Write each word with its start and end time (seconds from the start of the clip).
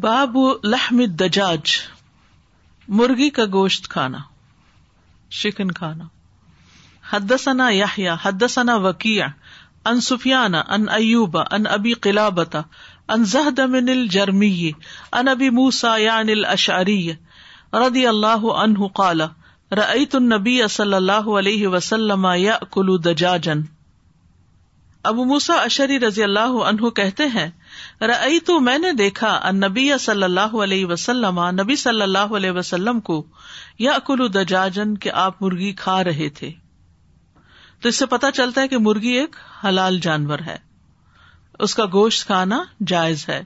باب 0.00 0.36
لحم 0.72 1.00
مرغی 2.98 3.28
کا 3.38 3.44
گوشت 3.52 3.88
کھانا 3.94 4.18
کھانا 5.78 6.04
حدثنا 7.10 7.66
حدثنا 7.68 7.68
یحییٰ 7.70 8.78
وکیع 8.84 9.24
ان 9.90 10.00
سفیان 10.06 10.54
ان 10.54 10.64
ان 10.74 10.88
ایوب 10.96 11.36
ابی 11.50 11.92
ان 12.16 12.56
ان 12.58 13.24
زہد 13.34 13.60
من 13.74 13.88
الجرمی 13.96 14.70
ابی 15.20 15.48
یعنی 16.04 16.32
الاشعری 16.32 16.98
رضی 17.86 18.06
اللہ 18.14 18.46
عنہ 18.62 18.86
قال 19.02 19.20
رأیت 19.82 20.14
النبی 20.22 20.60
صلی 20.78 20.94
اللہ 21.02 21.28
علیہ 21.38 21.66
وسلم 21.76 22.26
یأکل 22.36 22.96
ابو 25.10 25.24
موسا 25.28 25.54
اشری 25.60 25.98
رضی 26.00 26.22
اللہ 26.22 26.54
عنہ 26.68 26.88
کہتے 26.96 27.26
ہیں 27.28 27.48
رئی 28.08 28.38
تو 28.50 28.58
میں 28.66 28.76
نے 28.78 28.92
دیکھا 28.98 29.30
نبی 29.54 29.86
صلی 30.00 30.22
اللہ 30.22 30.54
علیہ 30.62 30.86
وسلم 30.86 31.40
نبی 31.60 31.76
صلی 31.76 32.02
اللہ 32.02 32.34
علیہ 32.38 32.50
وسلم 32.58 32.98
کو 33.08 33.22
یا 33.78 33.96
دجاجن 34.34 34.92
آپ 35.22 35.40
مرغی 35.42 35.72
کھا 35.80 36.02
رہے 36.04 36.28
تھے 36.36 36.50
تو 37.82 37.88
اس 37.88 37.96
سے 37.96 38.06
پتا 38.12 38.30
چلتا 38.32 38.60
ہے 38.62 38.68
کہ 38.68 38.78
مرغی 38.84 39.12
ایک 39.20 39.36
حلال 39.64 39.98
جانور 40.02 40.38
ہے 40.46 40.56
اس 41.66 41.74
کا 41.74 41.84
گوشت 41.92 42.26
کھانا 42.26 42.62
جائز 42.92 43.28
ہے 43.28 43.42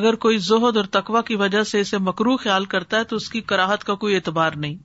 اگر 0.00 0.14
کوئی 0.26 0.38
زہد 0.50 0.76
اور 0.76 0.84
تقوا 0.98 1.20
کی 1.30 1.36
وجہ 1.36 1.62
سے 1.72 1.80
اسے 1.80 1.98
مکرو 2.10 2.36
خیال 2.46 2.64
کرتا 2.76 2.98
ہے 2.98 3.04
تو 3.12 3.16
اس 3.16 3.28
کی 3.30 3.40
کراہت 3.52 3.84
کا 3.84 3.94
کوئی 4.06 4.14
اعتبار 4.14 4.52
نہیں 4.66 4.76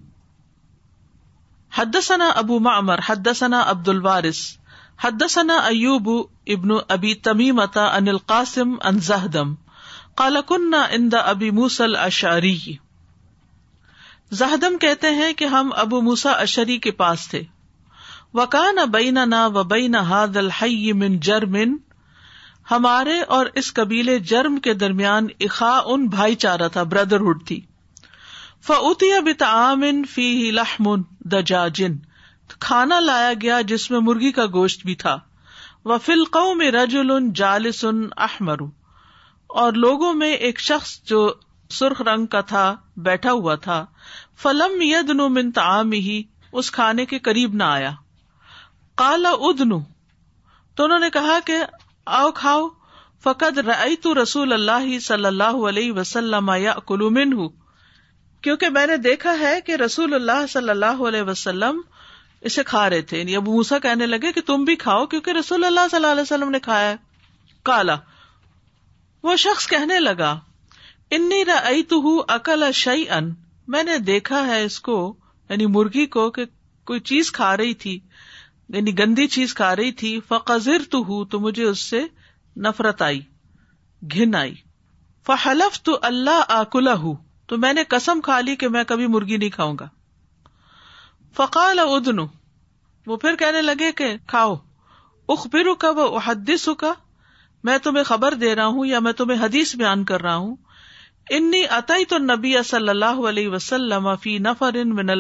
حد 1.80 1.96
ثنا 2.04 2.30
ابو 2.44 2.60
معمر 2.60 2.78
امر 2.94 3.00
حدثنا 3.12 3.64
عبد 3.70 3.88
الوارث 3.90 4.38
حدثنا 5.04 5.44
نا 5.44 5.54
ایوب 5.68 6.08
ابن 6.56 6.72
ابی 6.96 7.12
تمیمتا 7.28 7.86
ان 8.00 8.08
القاسم 8.10 8.74
ان 8.90 9.00
زہدم 9.06 9.54
کالکن 10.22 10.74
ابی 11.22 11.50
زہدم 14.42 14.78
کہتے 14.84 15.10
ہیں 15.22 15.32
کہ 15.40 15.46
ہم 15.54 15.72
ابو 15.84 16.02
موسا 16.10 16.32
اشری 16.44 16.78
کے 16.84 16.92
پاس 17.00 17.28
تھے 17.30 17.42
وکان 18.42 18.76
نہ 18.82 18.86
بینا 18.98 19.46
و 19.46 19.64
بین 19.74 19.96
ہاد 20.12 20.38
من 21.02 21.18
جرمن 21.30 21.76
ہمارے 22.72 23.20
اور 23.38 23.46
اس 23.62 23.74
قبیلے 23.82 24.18
جرم 24.34 24.58
کے 24.68 24.74
درمیان 24.84 25.28
اخا 25.48 25.76
ان 25.96 26.06
بھائی 26.18 26.36
چارہ 26.46 26.68
تھا 26.78 26.84
بردرہڈ 26.94 27.46
تھی 27.48 27.60
فعتی 28.68 29.12
اب 29.14 29.30
فی 30.14 30.30
لحم 30.62 30.94
دجاجن 31.32 31.88
جن 31.88 31.96
کھانا 32.60 33.00
لایا 33.00 33.32
گیا 33.42 33.60
جس 33.68 33.90
میں 33.92 34.00
مرغی 34.08 34.32
کا 34.38 34.46
گوشت 34.54 34.86
بھی 34.86 34.96
تھا 35.04 35.18
وہ 35.92 35.98
فلقو 36.06 36.54
میں 36.56 36.72
رج 36.72 36.96
احمر 38.26 38.60
اور 39.62 39.74
لوگوں 39.84 40.14
میں 40.14 40.32
ایک 40.34 40.60
شخص 40.62 41.00
جو 41.10 41.32
سرخ 41.78 42.02
رنگ 42.08 42.26
کا 42.36 42.42
تھا 42.52 42.64
بیٹھا 43.06 43.32
ہوا 43.32 43.56
تھا 43.66 43.84
فلم 44.42 44.82
ہی 46.00 46.22
اس 46.62 46.72
کھانے 46.72 47.06
کے 47.12 47.20
قریب 47.26 47.54
نہ 47.56 47.64
آیا 47.64 47.92
کالا 49.02 49.30
ادن 49.50 49.70
تو 50.76 50.84
انہوں 50.84 51.00
نے 51.00 51.10
کہا 51.14 51.38
کہ 51.46 51.58
کھاؤ 52.36 52.68
فقد 53.24 53.58
رئی 53.68 53.96
تو 54.04 54.14
رسول 54.22 54.54
اللہ 54.54 54.98
صلی 55.08 55.26
اللہ 55.26 55.58
علیہ 55.70 55.92
وسلم 55.94 56.50
ہوں 56.50 57.50
کیونکہ 58.44 58.70
میں 58.76 58.86
نے 58.88 58.96
دیکھا 58.98 59.38
ہے 59.40 59.60
کہ 59.66 59.76
رسول 59.86 60.14
اللہ 60.14 60.46
صلی 60.52 60.70
اللہ 60.70 61.02
علیہ 61.08 61.22
وسلم 61.24 61.82
اسے 62.50 62.64
کھا 62.68 62.90
رہے 62.90 63.02
تھے 63.10 63.18
یعنی 63.20 63.36
ابو 63.36 63.54
موسا 63.54 63.78
کہنے 63.80 64.06
لگے 64.06 64.32
کہ 64.36 64.42
تم 64.46 64.64
بھی 64.66 64.76
کھاؤ 64.84 65.06
کیونکہ 65.08 65.32
رسول 65.40 65.64
اللہ 65.66 65.88
صلی 65.92 65.98
اللہ 65.98 66.12
علیہ 66.12 66.22
وسلم 66.22 66.50
نے 66.52 66.60
کھایا 66.68 66.96
کالا 67.70 67.96
وہ 69.24 69.36
شخص 69.42 69.68
کہنے 69.68 70.00
لگا 70.00 70.38
انی 71.18 71.44
شعی 72.74 73.04
ان 73.18 73.30
میں 73.76 73.84
نے 73.84 73.98
دیکھا 74.08 74.46
ہے 74.46 74.64
اس 74.64 74.80
کو 74.88 74.96
یعنی 75.50 75.66
مرغی 75.76 76.06
کو 76.16 76.30
کہ 76.38 76.46
کوئی 76.92 77.00
چیز 77.12 77.32
کھا 77.32 77.56
رہی 77.58 77.74
تھی 77.84 77.98
یعنی 78.76 78.98
گندی 79.00 79.28
چیز 79.38 79.54
کھا 79.56 79.76
رہی 79.76 79.92
تھی 80.02 80.20
فقر 80.28 80.84
تو 80.92 81.04
ہوں 81.08 81.26
تو 81.32 81.40
مجھے 81.40 81.64
اس 81.64 81.80
سے 81.90 82.02
نفرت 82.68 83.02
آئی 83.10 83.22
گن 84.16 84.36
آئی 84.36 84.54
فلف 85.26 85.82
تو 85.90 85.98
اللہ 86.12 86.42
آکلا 86.60 86.94
ہوں 87.06 87.16
تو 87.50 87.58
میں 87.66 87.74
نے 87.74 87.84
کسم 87.90 88.22
کھا 88.30 88.40
لی 88.50 88.56
کہ 88.64 88.68
میں 88.78 88.84
کبھی 88.94 89.08
مرغی 89.18 89.38
نہیں 89.38 89.50
کھاؤں 89.60 89.76
گا 89.80 89.88
فقال 91.36 91.80
ادن 91.82 92.18
وہ 93.08 93.18
پھر 93.18 93.36
کہنے 93.40 93.62
لگے 93.62 93.92
کہ 94.00 94.14
کھاؤ 94.32 94.56
وہ 95.28 96.16
حدیث 96.26 96.68
میں 97.68 97.78
تمہیں 97.84 98.04
خبر 98.04 98.34
دے 98.42 98.54
رہا 98.56 98.66
ہوں 98.76 98.86
یا 98.86 99.00
میں 99.08 99.12
تمہیں 99.22 99.42
حدیث 99.44 99.76
بیان 99.82 100.04
کر 100.12 100.22
رہا 100.22 100.36
ہوں 100.46 100.56
انی 101.38 101.64
تو 102.10 102.18
نبی 102.18 102.54
صلی 102.70 102.90
اللہ 102.90 103.20
علیہ 103.30 103.50
وسلم 103.50 104.08
فی 104.22 104.38
نفر 104.50 104.84
من 104.94 105.12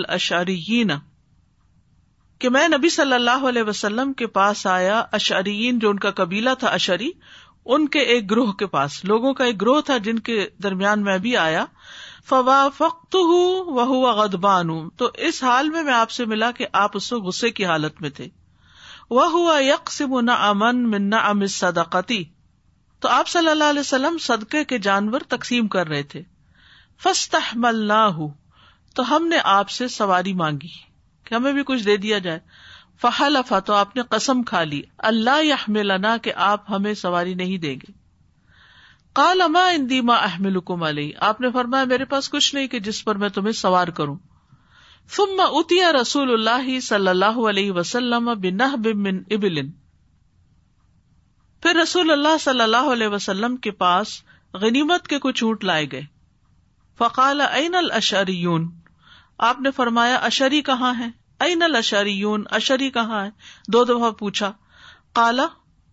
کہ 2.44 2.50
میں 2.56 2.68
نبی 2.76 2.90
صلی 3.00 3.14
اللہ 3.14 3.44
علیہ 3.50 3.64
وسلم 3.64 4.14
کے 4.22 4.28
پاس 4.40 4.66
آیا 4.76 5.02
اشعریین 5.20 5.80
جو 5.80 5.90
ان 5.90 6.00
کا 6.06 6.12
قبیلہ 6.22 6.50
تھا 6.60 6.70
اشری 6.80 7.10
ان 7.74 7.88
کے 7.94 8.00
ایک 8.14 8.30
گروہ 8.32 8.52
کے 8.60 8.68
پاس 8.76 9.04
لوگوں 9.06 9.34
کا 9.40 9.46
ایک 9.46 9.60
گروہ 9.62 9.82
تھا 9.86 9.98
جن 10.08 10.20
کے 10.30 10.46
درمیان 10.64 11.02
میں 11.10 11.18
بھی 11.26 11.36
آیا 11.38 11.66
فوا 12.30 12.68
فخت 12.78 13.16
ہوں 13.28 13.70
وہ 13.78 13.84
ہوا 13.92 14.12
غدبان 14.22 14.70
ہوں 14.70 14.90
تو 14.98 15.08
اس 15.28 15.44
حال 15.44 15.70
میں 15.76 15.82
میں 15.84 15.94
آپ 15.94 16.12
سے 16.18 16.26
ملا 16.34 16.50
کہ 16.58 16.66
آپ 16.82 16.98
اس 16.98 17.12
وقت 17.14 17.24
غصے 17.26 17.50
کی 17.60 17.66
حالت 17.66 18.02
میں 18.02 18.10
تھے 18.20 18.28
وہ 19.18 19.26
ہوا 19.32 19.58
یکسما 19.64 20.52
منا 20.72 21.18
ام 21.30 21.46
سدا 21.54 21.84
تو 22.02 23.10
آپ 23.10 23.28
صلی 23.28 23.50
اللہ 23.50 23.70
علیہ 23.74 23.80
وسلم 23.80 24.18
صدقے 24.26 24.64
کے 24.72 24.78
جانور 24.88 25.22
تقسیم 25.30 25.68
کر 25.76 25.88
رہے 25.88 26.04
تھے 26.14 26.22
فستاح 27.04 27.50
مل 27.66 27.84
نہ 27.88 28.02
ہو 28.18 28.28
تو 28.96 29.04
ہم 29.16 29.28
نے 29.28 29.38
آپ 29.54 29.70
سے 29.78 29.88
سواری 29.94 30.34
مانگی 30.42 30.68
کہ 31.26 31.36
ہمیں 31.36 31.52
بھی 31.54 31.64
کچھ 31.72 31.84
دے 31.86 31.96
دیا 32.06 32.18
جائے 32.28 32.40
فہل 33.02 33.38
تو 33.66 33.74
آپ 33.74 33.96
نے 33.96 34.02
قسم 34.10 34.44
کھا 34.52 34.64
لی 34.74 34.82
اللہ 35.12 35.44
یہ 35.44 36.08
کہ 36.24 36.34
آپ 36.54 36.70
ہمیں 36.72 36.94
سواری 37.06 37.34
نہیں 37.44 37.58
دیں 37.66 37.76
گے 37.82 37.92
کال 39.20 39.42
اما 39.42 39.62
اندی 39.70 40.00
ماں 40.10 40.18
احمل 40.26 40.56
حکم 40.56 40.84
علی 40.90 41.10
آپ 41.30 41.40
نے 41.42 41.50
فرمایا 41.54 41.86
میرے 41.92 42.06
پاس 42.12 42.30
کچھ 42.36 42.54
نہیں 42.56 42.68
کہ 42.74 42.80
جس 42.88 43.04
پر 43.06 43.16
میں 43.24 43.30
تمہیں 43.38 43.52
سوار 43.62 43.88
کروں 43.98 44.16
فم 45.16 45.40
اتیا 45.50 45.92
رسول 46.02 46.32
اللہ 46.34 46.70
صلی 46.84 47.08
اللہ 47.08 47.40
علیہ 47.50 47.72
وسلم 47.80 48.30
بنہ 48.42 48.76
بن 48.84 49.08
ابلن 49.36 49.72
پھر 51.64 51.76
رسول 51.82 52.12
اللہ 52.12 52.38
صلی 52.40 52.62
اللہ 52.62 52.92
علیہ 52.92 53.08
وسلم 53.16 53.56
کے 53.66 53.72
پاس 53.84 54.14
غنیمت 54.62 55.08
کے 55.08 55.20
کچھ 55.26 55.44
اونٹ 55.44 55.64
لائے 55.64 55.92
گئے 55.92 56.06
فقال 56.98 57.42
این 57.52 57.76
الشریون 57.76 58.70
آپ 59.50 59.60
نے 59.62 59.72
فرمایا 59.76 60.16
اشری 60.32 60.62
کہاں 60.72 60.94
ہے 61.00 61.10
این 61.46 61.64
الشریون 61.64 62.44
اشری 62.62 62.90
کہاں 63.00 63.24
ہے 63.26 63.30
دو 63.76 63.84
دفعہ 63.94 64.12
پوچھا 64.20 64.52
کالا 65.20 65.46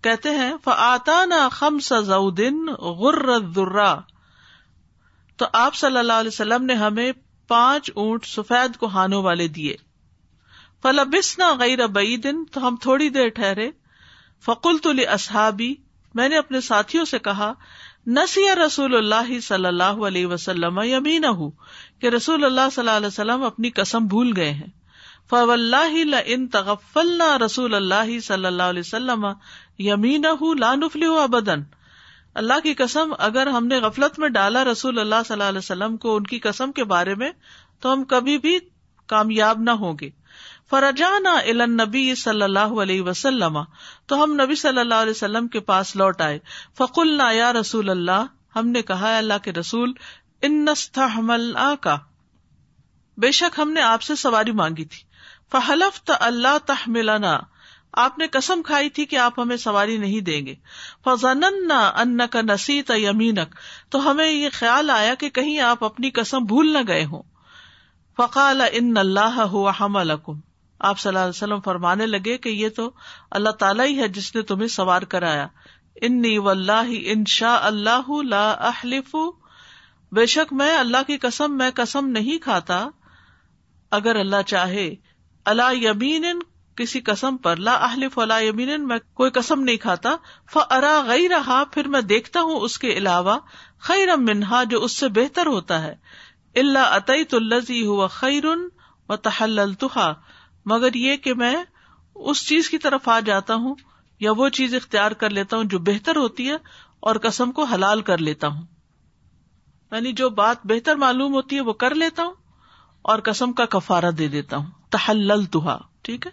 کہتے 0.08 0.30
ہیں 0.36 0.52
فعطانہ 0.64 1.38
خمس 1.52 1.92
زعودن 2.04 2.66
غر 3.00 3.28
ذرا 3.56 3.94
تو 5.40 5.46
آپ 5.62 5.74
صلی 5.80 5.98
اللہ 5.98 6.22
علیہ 6.24 6.34
وسلم 6.36 6.64
نے 6.70 6.74
ہمیں 6.84 7.10
پانچ 7.48 7.90
اونٹ 8.02 8.24
سفید 8.26 8.76
کو 8.76 8.86
ہانوں 8.94 9.22
والے 9.22 9.46
دیے 9.58 9.74
فلبسنا 10.82 11.52
غیر 11.60 11.86
بعی 11.98 12.16
دن 12.24 12.44
تو 12.52 12.66
ہم 12.66 12.76
تھوڑی 12.86 13.08
دیر 13.18 13.28
ٹھہرے 13.40 13.68
فقل 14.44 14.78
تلی 14.82 15.06
اصحابی 15.18 15.74
میں 16.20 16.28
نے 16.28 16.36
اپنے 16.38 16.60
ساتھیوں 16.70 17.04
سے 17.12 17.18
کہا 17.28 17.52
نسیہ 18.18 18.52
رسول 18.64 18.96
اللہ 18.96 19.38
صلی 19.46 19.66
اللہ 19.66 20.02
علیہ 20.08 20.26
وسلم 20.26 20.80
یمین 20.90 21.24
ہوں 21.40 21.50
کہ 22.00 22.08
رسول 22.16 22.44
اللہ 22.44 22.70
صلی 22.72 22.82
اللہ 22.82 22.96
علیہ 23.02 23.14
وسلم 23.16 23.42
اپنی 23.52 23.70
قسم 23.80 24.06
بھول 24.14 24.32
گئے 24.36 24.50
ہیں 24.60 24.70
فو 25.30 25.50
اللہ 25.52 26.14
ان 26.34 26.46
تغفلنا 26.52 27.36
رسول 27.44 27.74
اللہ 27.78 28.18
صلی 28.26 28.46
اللہ 28.52 28.72
علیہ 28.74 28.86
وسلم 28.86 29.26
یمی 29.86 30.16
نہ 30.18 30.28
ہوں 30.40 30.54
لا 30.58 30.74
نفلی 30.74 31.06
اللہ 32.40 32.58
کی 32.62 32.72
قسم 32.78 33.12
اگر 33.26 33.46
ہم 33.56 33.66
نے 33.66 33.76
غفلت 33.80 34.18
میں 34.18 34.28
ڈالا 34.36 34.62
رسول 34.64 34.98
اللہ 34.98 35.22
صلی 35.26 35.34
اللہ 35.34 35.48
علیہ 35.52 35.58
وسلم 35.58 35.96
کو 36.04 36.14
ان 36.16 36.24
کی 36.32 36.38
کسم 36.46 36.72
کے 36.72 36.84
بارے 36.92 37.14
میں 37.22 37.30
تو 37.82 37.92
ہم 37.92 38.04
کبھی 38.12 38.36
بھی 38.44 38.58
کامیاب 39.14 39.60
نہ 39.62 39.70
ہوں 39.82 39.96
گے 40.00 40.08
الن 41.50 41.76
نبی 41.80 42.04
صلی 42.22 42.42
اللہ 42.42 42.74
علیہ 42.82 43.02
وسلم 43.02 43.58
تو 44.12 44.22
ہم 44.22 44.32
نبی 44.40 44.54
صلی 44.62 44.80
اللہ 44.80 45.02
علیہ 45.06 45.10
وسلم 45.10 45.46
کے 45.56 45.60
پاس 45.70 45.94
لوٹ 45.96 46.20
آئے 46.28 46.38
فقل 46.78 47.16
نہ 47.18 47.32
یا 47.34 47.52
رسول 47.52 47.90
اللہ 47.90 48.26
ہم 48.56 48.68
نے 48.76 48.82
کہا 48.90 49.16
اللہ 49.18 49.38
کے 49.44 49.52
رسول 49.60 49.92
انم 50.48 51.28
کا 51.82 51.96
بے 53.24 53.30
شک 53.42 53.58
ہم 53.60 53.70
نے 53.72 53.82
آپ 53.82 54.02
سے 54.10 54.14
سواری 54.24 54.52
مانگی 54.62 54.84
تھی 54.96 55.02
فہلف 55.52 56.02
تو 56.10 56.14
اللہ 56.30 56.58
تہملانا 56.66 57.38
آپ 58.02 58.18
نے 58.18 58.26
کسم 58.32 58.62
کھائی 58.62 58.88
تھی 58.96 59.04
کہ 59.10 59.16
آپ 59.16 59.38
ہمیں 59.40 59.56
سواری 59.56 59.96
نہیں 59.98 60.20
دیں 60.24 60.44
گے 60.46 60.54
فضن 61.04 61.44
ان 61.72 62.20
کا 62.32 62.40
نسیت 62.44 62.90
یمینک 63.02 63.54
تو 63.90 64.10
ہمیں 64.10 64.30
یہ 64.30 64.48
خیال 64.52 64.90
آیا 64.90 65.14
کہ 65.20 65.28
کہیں 65.38 65.58
آپ 65.68 65.84
اپنی 65.84 66.10
کسم 66.18 66.44
بھول 66.48 66.72
نہ 66.72 66.78
گئے 66.88 67.04
ہوں 67.12 67.22
فقا 68.16 68.48
اللہ 68.50 69.40
ہم 69.80 69.96
آپ 70.88 70.98
صلی 70.98 71.16
اللہ 71.16 71.28
وسلم 71.28 71.60
فرمانے 71.64 72.06
لگے 72.06 72.36
کہ 72.38 72.48
یہ 72.48 72.68
تو 72.76 72.90
اللہ 73.38 73.50
تعالیٰ 73.60 73.86
ہی 73.86 73.98
ہے 74.00 74.08
جس 74.18 74.34
نے 74.34 74.42
تمہیں 74.50 74.68
سوار 74.76 75.02
کرایا 75.14 75.46
انی 76.08 76.36
ان 77.12 77.24
شاء 77.28 77.56
اللہ 77.68 78.10
لا 78.28 78.48
احلف 78.68 79.14
بے 80.14 80.26
شک 80.34 80.52
میں 80.60 80.72
اللہ 80.78 81.02
کی 81.06 81.16
کسم 81.22 81.56
میں 81.58 81.70
کسم 81.76 82.08
نہیں 82.18 82.38
کھاتا 82.42 82.86
اگر 83.98 84.16
اللہ 84.16 84.42
چاہے 84.46 84.88
اللہ 85.52 85.72
یمین 85.82 86.24
کسی 86.78 87.00
قسم 87.06 87.36
پر 87.44 87.56
لا 87.66 87.72
اہل 87.84 88.08
فلا 88.14 88.38
یمین 88.42 88.86
میں 88.88 88.98
کوئی 89.20 89.30
قسم 89.38 89.60
نہیں 89.68 89.76
کھاتا 89.84 90.10
گئی 91.08 91.28
رہا 91.28 91.62
پھر 91.76 91.88
میں 91.94 92.00
دیکھتا 92.12 92.40
ہوں 92.48 92.60
اس 92.66 92.76
کے 92.84 92.92
علاوہ 93.00 93.36
خیر 93.88 94.14
منہا 94.26 94.62
جو 94.74 94.82
اس 94.84 94.96
سے 95.02 95.08
بہتر 95.16 95.46
ہوتا 95.56 95.80
ہے 95.84 95.94
اللہ 96.64 96.94
عطی 96.96 97.84
ہوا 97.86 98.06
خیر 98.18 98.46
و 98.54 99.16
تحل 99.28 99.60
مگر 100.74 100.94
یہ 101.02 101.16
کہ 101.26 101.34
میں 101.42 101.54
اس 101.58 102.46
چیز 102.48 102.70
کی 102.70 102.78
طرف 102.88 103.08
آ 103.08 103.18
جاتا 103.32 103.54
ہوں 103.66 103.74
یا 104.26 104.32
وہ 104.42 104.48
چیز 104.60 104.74
اختیار 104.74 105.12
کر 105.24 105.30
لیتا 105.40 105.56
ہوں 105.56 105.64
جو 105.74 105.78
بہتر 105.92 106.16
ہوتی 106.26 106.48
ہے 106.50 106.56
اور 107.10 107.16
قسم 107.28 107.52
کو 107.58 107.64
حلال 107.74 108.00
کر 108.10 108.18
لیتا 108.30 108.48
ہوں 108.56 108.64
یعنی 109.92 110.12
جو 110.22 110.28
بات 110.42 110.66
بہتر 110.74 110.96
معلوم 111.06 111.34
ہوتی 111.34 111.56
ہے 111.56 111.60
وہ 111.68 111.72
کر 111.84 111.94
لیتا 112.04 112.22
ہوں 112.30 112.34
اور 113.10 113.18
قسم 113.30 113.52
کا 113.58 113.64
کفارہ 113.76 114.10
دے 114.22 114.26
دیتا 114.28 114.56
ہوں 114.56 114.70
تحل 114.96 115.30
الطا 115.30 115.76
ٹھیک 116.08 116.26
ہے 116.26 116.30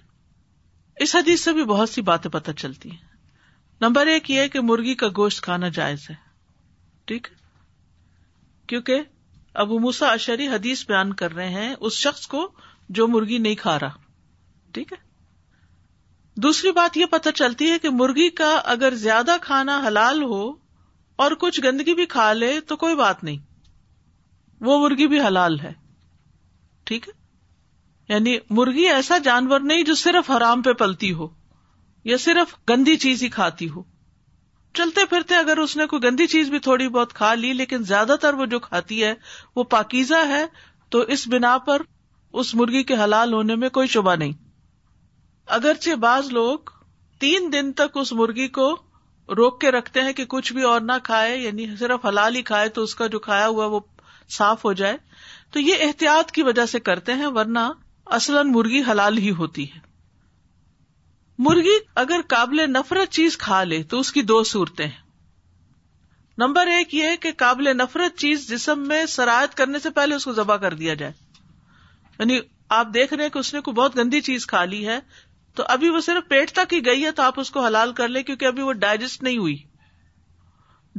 اس 1.04 1.16
حدیث 1.16 1.44
سے 1.44 1.52
بھی 1.54 1.64
بہت 1.70 1.90
سی 1.90 2.02
باتیں 2.10 2.30
پتہ 2.32 2.52
چلتی 2.58 2.92
ہیں 2.92 3.04
نمبر 3.82 4.08
ایک 4.08 4.30
یہ 4.32 4.48
کہ 4.54 4.60
مرغی 4.64 4.94
کا 5.02 5.08
گوشت 5.18 5.42
کھانا 5.44 5.68
جائز 5.78 6.06
ہے 6.10 6.14
ٹھیک 7.08 7.28
کیونکہ 8.70 9.02
ابو 9.64 9.80
موسا 9.80 10.08
اشری 10.12 10.48
حدیث 10.48 10.86
بیان 10.88 11.14
کر 11.22 11.34
رہے 11.36 11.50
ہیں 11.58 11.74
اس 11.80 11.94
شخص 12.06 12.26
کو 12.28 12.48
جو 13.00 13.08
مرغی 13.08 13.38
نہیں 13.38 13.56
کھا 13.56 13.78
رہا 13.80 13.98
ٹھیک 14.74 14.94
ہے 14.94 15.04
دوسری 16.44 16.72
بات 16.80 16.98
یہ 16.98 17.06
پتہ 17.12 17.30
چلتی 17.36 17.70
ہے 17.72 17.78
کہ 17.80 17.90
مرغی 18.00 18.30
کا 18.40 18.56
اگر 18.74 18.96
زیادہ 19.04 19.36
کھانا 19.42 19.80
حلال 19.88 20.24
ہو 20.32 20.42
اور 21.24 21.32
کچھ 21.40 21.60
گندگی 21.64 21.94
بھی 21.96 22.06
کھا 22.16 22.32
لے 22.34 22.60
تو 22.68 22.76
کوئی 22.78 22.96
بات 22.96 23.24
نہیں 23.24 23.38
وہ 24.70 24.80
مرغی 24.88 25.08
بھی 25.14 25.20
حلال 25.28 25.60
ہے 25.60 25.72
ٹھیک 26.90 27.08
ہے 27.08 27.24
یعنی 28.10 28.38
مرغی 28.58 28.88
ایسا 28.88 29.18
جانور 29.24 29.60
نہیں 29.70 29.84
جو 29.84 29.94
صرف 30.00 30.30
حرام 30.32 30.62
پہ 30.62 30.74
پلتی 30.80 31.12
ہو 31.20 31.28
یا 32.10 32.18
صرف 32.24 32.54
گندی 32.70 32.96
چیز 33.06 33.24
ہی 33.24 33.30
کھاتی 33.36 33.70
ہو 33.70 33.82
چلتے 34.80 35.06
پھرتے 35.10 35.36
اگر 35.36 35.58
اس 35.58 35.76
نے 35.78 35.86
کوئی 35.94 36.04
گندی 36.04 36.26
چیز 36.34 36.50
بھی 36.50 36.60
تھوڑی 36.68 36.88
بہت 36.98 37.14
کھا 37.14 37.34
لی 37.34 37.52
لیکن 37.54 37.84
زیادہ 37.94 38.16
تر 38.22 38.34
وہ 38.42 38.46
جو 38.52 38.60
کھاتی 38.60 39.04
ہے 39.04 39.14
وہ 39.56 39.64
پاکیزہ 39.74 40.22
ہے 40.30 40.46
تو 40.92 41.00
اس 41.16 41.28
بنا 41.32 41.58
پر 41.68 41.82
اس 42.42 42.54
مرغی 42.56 42.84
کے 42.84 42.96
حلال 43.04 43.34
ہونے 43.34 43.56
میں 43.64 43.70
کوئی 43.78 43.88
شبہ 43.88 44.16
نہیں 44.16 44.32
اگرچہ 45.58 45.96
بعض 46.06 46.28
لوگ 46.34 46.70
تین 47.20 47.52
دن 47.54 47.72
تک 47.82 47.98
اس 47.98 48.12
مرغی 48.22 48.48
کو 48.60 48.70
روک 49.38 49.60
کے 49.62 49.72
رکھتے 49.72 50.02
ہیں 50.04 50.14
کہ 50.14 50.26
کچھ 50.30 50.52
بھی 50.54 50.64
اور 50.70 50.82
نہ 50.82 50.92
کھائے 51.04 51.38
یعنی 51.38 51.66
صرف 51.80 52.06
حلال 52.06 52.36
ہی 52.36 52.42
کھائے 52.52 52.70
تو 52.78 52.84
اس 52.84 52.96
کا 52.96 53.08
جو 53.16 53.20
کھایا 53.30 53.48
ہوا 53.48 53.66
وہ 53.76 53.80
صاف 54.38 54.66
ہو 54.66 54.74
جائے 54.82 54.98
تو 55.54 55.60
یہ 55.60 55.84
احتیاط 55.86 56.32
کی 56.32 56.44
وجہ 56.44 56.66
سے 56.72 56.80
کرتے 56.90 57.14
ہیں 57.22 57.28
ورنہ 57.36 57.68
اصل 58.18 58.42
مرغی 58.48 58.82
حلال 58.88 59.18
ہی 59.18 59.30
ہوتی 59.38 59.64
ہے 59.74 59.80
مرغی 61.48 61.78
اگر 62.02 62.22
قابل 62.30 62.62
نفرت 62.72 63.10
چیز 63.12 63.38
کھا 63.38 63.64
لے 63.64 63.82
تو 63.94 64.00
اس 64.00 64.12
کی 64.12 64.22
دو 64.32 64.44
صورتیں 64.54 64.86
ہیں 64.86 65.04
نمبر 66.38 66.68
ایک 66.68 66.94
یہ 66.94 67.16
کہ 67.22 67.32
قابل 67.38 67.76
نفرت 67.78 68.16
چیز 68.20 68.48
جسم 68.50 68.88
میں 68.88 69.06
سرایت 69.16 69.56
کرنے 69.58 69.80
سے 69.80 69.90
پہلے 69.98 70.16
اس 70.16 70.26
کو 70.26 70.34
ذبح 70.34 70.56
کر 70.64 70.74
دیا 70.82 70.94
جائے 71.02 71.12
یعنی 72.20 72.40
آپ 72.78 72.88
دیکھ 72.94 73.14
رہے 73.14 73.24
ہیں 73.24 73.30
کہ 73.32 73.40
اس 73.40 73.54
نے 73.54 73.62
کوئی 73.62 73.76
بہت 73.76 73.98
گندی 73.98 74.22
چیز 74.22 74.46
کھا 74.48 74.64
لی 74.66 74.86
ہے 74.88 75.00
تو 75.56 75.64
ابھی 75.74 75.90
وہ 75.90 76.00
صرف 76.06 76.28
پیٹ 76.30 76.52
تک 76.56 76.74
ہی 76.74 76.86
گئی 76.86 77.04
ہے 77.06 77.12
تو 77.18 77.24
آپ 77.24 77.40
اس 77.40 77.52
کو 77.52 77.64
حلال 77.66 77.94
کر 78.00 78.08
لیں 78.08 78.24
کیونکہ 78.24 78.46
ابھی 78.46 78.62
وہ 78.64 78.74
ڈائجسٹ 78.86 79.24
نہیں 79.24 79.38
ہوئی 79.38 79.58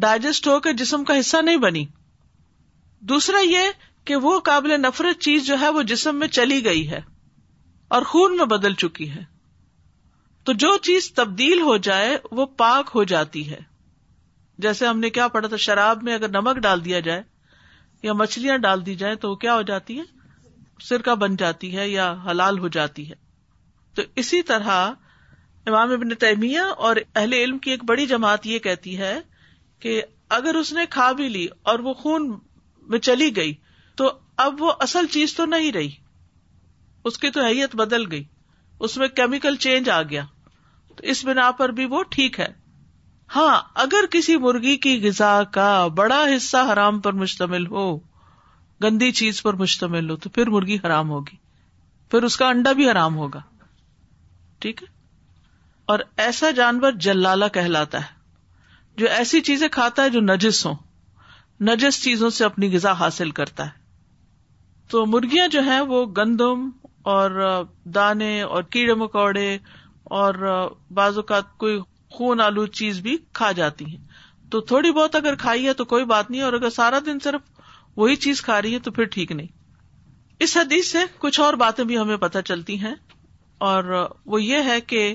ڈائجسٹ 0.04 0.46
ہو 0.46 0.58
کے 0.60 0.72
جسم 0.82 1.04
کا 1.10 1.18
حصہ 1.18 1.42
نہیں 1.42 1.56
بنی 1.66 1.84
دوسرا 3.14 3.38
یہ 3.44 3.68
کہ 4.06 4.16
وہ 4.24 4.38
قابل 4.46 4.72
نفرت 4.80 5.20
چیز 5.26 5.46
جو 5.46 5.54
ہے 5.60 5.68
وہ 5.76 5.82
جسم 5.92 6.18
میں 6.22 6.26
چلی 6.38 6.64
گئی 6.64 6.88
ہے 6.90 7.00
اور 7.96 8.02
خون 8.10 8.36
میں 8.36 8.44
بدل 8.52 8.74
چکی 8.82 9.08
ہے 9.10 9.22
تو 10.48 10.52
جو 10.64 10.76
چیز 10.88 11.10
تبدیل 11.14 11.60
ہو 11.68 11.76
جائے 11.86 12.16
وہ 12.40 12.46
پاک 12.62 12.90
ہو 12.94 13.04
جاتی 13.12 13.48
ہے 13.50 13.58
جیسے 14.66 14.86
ہم 14.86 14.98
نے 15.06 15.10
کیا 15.16 15.26
پڑھا 15.36 15.48
تھا 15.48 15.56
شراب 15.64 16.02
میں 16.02 16.14
اگر 16.14 16.28
نمک 16.38 16.58
ڈال 16.68 16.84
دیا 16.84 17.00
جائے 17.08 17.22
یا 18.02 18.12
مچھلیاں 18.20 18.56
ڈال 18.68 18.86
دی 18.86 18.94
جائیں 19.02 19.14
تو 19.24 19.30
وہ 19.30 19.34
کیا 19.46 19.54
ہو 19.56 19.62
جاتی 19.72 19.98
ہے 19.98 20.04
سرکہ 20.88 21.14
بن 21.24 21.36
جاتی 21.42 21.76
ہے 21.76 21.88
یا 21.88 22.06
حلال 22.30 22.58
ہو 22.58 22.68
جاتی 22.78 23.08
ہے 23.10 23.14
تو 23.98 24.02
اسی 24.22 24.40
طرح 24.52 24.70
امام 25.72 25.90
ابن 25.92 26.14
تیمیہ 26.24 26.60
اور 26.88 26.96
اہل 27.14 27.32
علم 27.42 27.58
کی 27.66 27.70
ایک 27.70 27.84
بڑی 27.90 28.06
جماعت 28.06 28.46
یہ 28.46 28.58
کہتی 28.66 28.98
ہے 28.98 29.14
کہ 29.84 30.00
اگر 30.40 30.54
اس 30.60 30.72
نے 30.72 30.86
کھا 30.90 31.10
بھی 31.20 31.28
لی 31.28 31.46
اور 31.70 31.78
وہ 31.88 31.94
خون 32.02 32.34
میں 32.94 32.98
چلی 33.08 33.34
گئی 33.36 33.54
اب 34.44 34.62
وہ 34.62 34.72
اصل 34.86 35.06
چیز 35.10 35.34
تو 35.34 35.44
نہیں 35.46 35.72
رہی 35.72 35.88
اس 37.08 37.18
کی 37.18 37.30
تو 37.36 37.44
حیت 37.44 37.76
بدل 37.76 38.10
گئی 38.10 38.22
اس 38.86 38.96
میں 38.98 39.08
کیمیکل 39.20 39.56
چینج 39.66 39.88
آ 39.90 40.00
گیا 40.10 40.22
تو 40.96 41.06
اس 41.12 41.24
بنا 41.24 41.50
پر 41.60 41.68
بھی 41.78 41.84
وہ 41.90 42.02
ٹھیک 42.16 42.38
ہے 42.40 42.46
ہاں 43.36 43.56
اگر 43.82 44.06
کسی 44.10 44.36
مرغی 44.38 44.76
کی 44.86 44.98
غذا 45.06 45.32
کا 45.54 45.68
بڑا 46.00 46.22
حصہ 46.34 46.56
حرام 46.72 47.00
پر 47.06 47.12
مشتمل 47.22 47.66
ہو 47.70 47.86
گندی 48.82 49.10
چیز 49.20 49.42
پر 49.42 49.54
مشتمل 49.62 50.10
ہو 50.10 50.16
تو 50.24 50.30
پھر 50.30 50.50
مرغی 50.56 50.76
حرام 50.84 51.10
ہوگی 51.10 51.36
پھر 52.10 52.22
اس 52.22 52.36
کا 52.36 52.48
انڈا 52.48 52.72
بھی 52.80 52.90
حرام 52.90 53.16
ہوگا 53.16 53.40
ٹھیک 54.64 54.82
ہے 54.82 54.86
اور 55.92 55.98
ایسا 56.26 56.50
جانور 56.60 56.92
جلالا 57.06 57.48
کہلاتا 57.56 58.00
ہے 58.02 58.14
جو 59.00 59.08
ایسی 59.18 59.40
چیزیں 59.48 59.66
کھاتا 59.78 60.02
ہے 60.02 60.10
جو 60.10 60.20
نجس 60.20 60.64
ہوں 60.66 60.74
نجس 61.68 62.02
چیزوں 62.02 62.30
سے 62.38 62.44
اپنی 62.44 62.74
غذا 62.74 62.92
حاصل 62.98 63.30
کرتا 63.40 63.64
ہے 63.66 63.84
تو 64.90 65.04
مرغیاں 65.12 65.46
جو 65.52 65.60
ہیں 65.66 65.80
وہ 65.92 66.04
گندم 66.16 66.68
اور 67.14 67.30
دانے 67.94 68.30
اور 68.54 68.62
کیڑے 68.74 68.94
مکوڑے 69.02 69.48
اور 70.18 70.34
بعض 70.98 71.16
اوقات 71.18 71.56
کوئی 71.64 71.78
خون 72.16 72.40
آلو 72.40 72.66
چیز 72.80 73.00
بھی 73.06 73.16
کھا 73.38 73.50
جاتی 73.60 73.84
ہیں 73.84 74.04
تو 74.50 74.60
تھوڑی 74.70 74.90
بہت 74.98 75.14
اگر 75.16 75.34
کھائی 75.44 75.66
ہے 75.66 75.72
تو 75.80 75.84
کوئی 75.92 76.04
بات 76.14 76.30
نہیں 76.30 76.42
اور 76.48 76.52
اگر 76.58 76.70
سارا 76.76 76.98
دن 77.06 77.18
صرف 77.22 77.42
وہی 78.02 78.16
چیز 78.26 78.42
کھا 78.42 78.60
رہی 78.62 78.74
ہے 78.74 78.78
تو 78.78 78.90
پھر 78.98 79.04
ٹھیک 79.16 79.32
نہیں 79.32 79.46
اس 80.44 80.56
حدیث 80.56 80.90
سے 80.92 80.98
کچھ 81.18 81.40
اور 81.40 81.54
باتیں 81.64 81.84
بھی 81.90 81.98
ہمیں 81.98 82.16
پتہ 82.24 82.38
چلتی 82.44 82.78
ہیں 82.80 82.94
اور 83.68 83.94
وہ 84.32 84.42
یہ 84.42 84.70
ہے 84.70 84.80
کہ 84.92 85.14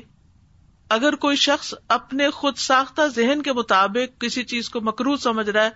اگر 0.95 1.15
کوئی 1.25 1.35
شخص 1.41 1.73
اپنے 1.95 2.29
خود 2.39 2.55
ساختہ 2.61 3.01
ذہن 3.15 3.41
کے 3.41 3.53
مطابق 3.59 4.19
کسی 4.21 4.43
چیز 4.53 4.69
کو 4.69 4.81
مکرو 4.87 5.15
سمجھ 5.25 5.49
رہا 5.49 5.63
ہے 5.65 5.69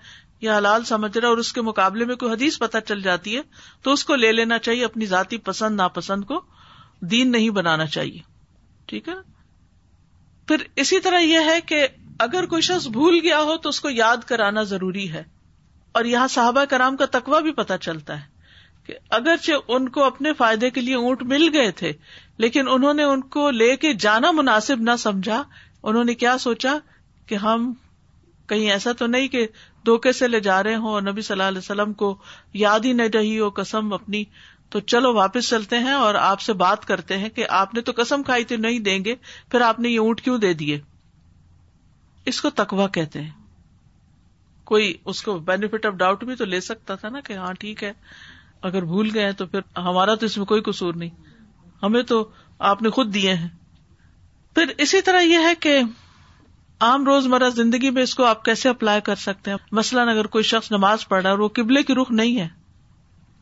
یا 0.45 0.55
حلال 0.57 0.83
سمجھ 0.87 1.17
رہا 1.17 1.27
اور 1.29 1.37
اس 1.43 1.51
کے 1.57 1.61
مقابلے 1.67 2.05
میں 2.09 2.15
کوئی 2.21 2.31
حدیث 2.31 2.57
پتہ 2.63 2.77
چل 2.87 3.01
جاتی 3.09 3.35
ہے 3.37 3.41
تو 3.83 3.93
اس 3.97 4.03
کو 4.09 4.15
لے 4.23 4.31
لینا 4.39 4.57
چاہیے 4.67 4.85
اپنی 4.85 5.05
ذاتی 5.13 5.37
پسند 5.51 5.75
ناپسند 5.83 6.23
کو 6.31 6.39
دین 7.13 7.31
نہیں 7.35 7.49
بنانا 7.59 7.85
چاہیے 7.95 8.21
ٹھیک 8.91 9.07
ہے 9.09 9.15
پھر 10.49 10.63
اسی 10.83 10.99
طرح 11.07 11.25
یہ 11.29 11.49
ہے 11.51 11.59
کہ 11.71 11.85
اگر 12.25 12.45
کوئی 12.51 12.61
شخص 12.71 12.87
بھول 12.97 13.19
گیا 13.23 13.39
ہو 13.49 13.55
تو 13.63 13.69
اس 13.73 13.79
کو 13.85 13.89
یاد 13.89 14.27
کرانا 14.31 14.63
ضروری 14.73 15.11
ہے 15.13 15.23
اور 15.97 16.05
یہاں 16.11 16.27
صحابہ 16.37 16.63
کرام 16.75 16.95
کا 17.01 17.05
تقوی 17.17 17.41
بھی 17.47 17.51
پتا 17.61 17.77
چلتا 17.87 18.17
ہے 18.19 18.33
کہ 18.87 18.95
اگرچہ 19.17 19.71
ان 19.75 19.87
کو 19.97 20.03
اپنے 20.03 20.33
فائدے 20.43 20.69
کے 20.77 20.81
لیے 20.81 20.95
اونٹ 20.95 21.23
مل 21.33 21.47
گئے 21.53 21.71
تھے 21.81 21.91
لیکن 22.45 22.67
انہوں 22.75 22.93
نے 22.99 23.03
ان 23.13 23.21
کو 23.35 23.49
لے 23.61 23.75
کے 23.85 23.93
جانا 24.05 24.31
مناسب 24.39 24.81
نہ 24.89 24.95
سمجھا 25.05 25.41
انہوں 25.89 26.03
نے 26.09 26.13
کیا 26.25 26.37
سوچا 26.47 26.77
کہ 27.31 27.35
ہم 27.47 27.65
کہیں 28.47 28.69
ایسا 28.71 28.91
تو 28.97 29.07
نہیں 29.13 29.27
کہ 29.35 29.45
دھوکے 29.85 30.11
سے 30.17 30.27
لے 30.27 30.39
جا 30.49 30.61
رہے 30.63 30.75
ہوں 30.83 30.91
اور 30.93 31.01
نبی 31.01 31.21
صلی 31.21 31.33
اللہ 31.33 31.47
علیہ 31.53 31.57
وسلم 31.63 31.93
کو 32.01 32.15
یاد 32.63 32.85
ہی 32.85 32.91
نہیں 32.99 33.09
رہی 33.15 33.39
ہو 33.39 33.49
کسم 33.59 33.93
اپنی 33.93 34.23
تو 34.75 34.79
چلو 34.93 35.13
واپس 35.13 35.49
چلتے 35.49 35.77
ہیں 35.87 35.93
اور 35.93 36.15
آپ 36.19 36.41
سے 36.41 36.53
بات 36.61 36.85
کرتے 36.91 37.17
ہیں 37.17 37.29
کہ 37.35 37.45
آپ 37.61 37.73
نے 37.73 37.81
تو 37.89 37.93
کسم 38.01 38.23
کھائی 38.29 38.43
تھی 38.51 38.57
نہیں 38.65 38.79
دیں 38.87 38.97
گے 39.05 39.15
پھر 39.51 39.61
آپ 39.67 39.79
نے 39.85 39.89
یہ 39.89 39.99
اونٹ 39.99 40.21
کیوں 40.27 40.37
دے 40.45 40.53
دیے 40.61 40.79
اس 42.31 42.41
کو 42.41 42.49
تکوا 42.61 42.87
کہتے 42.97 43.21
ہیں 43.21 43.31
کوئی 44.69 44.93
اس 45.11 45.21
کو 45.23 45.37
بینیفٹ 45.49 45.85
آف 45.85 45.93
ڈاؤٹ 46.03 46.23
بھی 46.29 46.35
تو 46.35 46.45
لے 46.51 46.59
سکتا 46.69 46.95
تھا 47.01 47.09
نا 47.09 47.19
کہ 47.25 47.33
ہاں 47.41 47.51
ٹھیک 47.63 47.83
ہے 47.83 47.91
اگر 48.69 48.85
بھول 48.93 49.09
گئے 49.13 49.31
تو 49.41 49.45
پھر 49.53 49.67
ہمارا 49.89 50.15
تو 50.15 50.25
اس 50.31 50.37
میں 50.37 50.45
کوئی 50.53 50.61
قصور 50.69 50.93
نہیں 51.01 51.31
ہمیں 51.83 52.01
تو 52.13 52.23
آپ 52.71 52.81
نے 52.81 52.89
خود 52.97 53.13
دیے 53.13 53.33
ہیں 53.41 53.47
پھر 54.55 54.71
اسی 54.85 55.01
طرح 55.09 55.21
یہ 55.33 55.37
ہے 55.49 55.53
کہ 55.67 55.77
عام 56.83 57.03
روز 57.05 57.27
مرہ 57.31 57.49
زندگی 57.55 57.89
میں 57.97 58.01
اس 58.03 58.13
کو 58.15 58.23
آپ 58.25 58.43
کیسے 58.45 58.69
اپلائی 58.69 59.01
کر 59.01 59.15
سکتے 59.15 59.51
ہیں 59.51 59.57
مثلاً 59.75 60.09
اگر 60.09 60.27
کوئی 60.33 60.43
شخص 60.43 60.71
نماز 60.71 61.07
پڑھ 61.07 61.21
رہا 61.21 61.29
اور 61.29 61.39
وہ 61.39 61.47
قبلے 61.55 61.83
کی 61.83 61.95
رخ 62.01 62.11
نہیں 62.11 62.39
ہے 62.39 62.47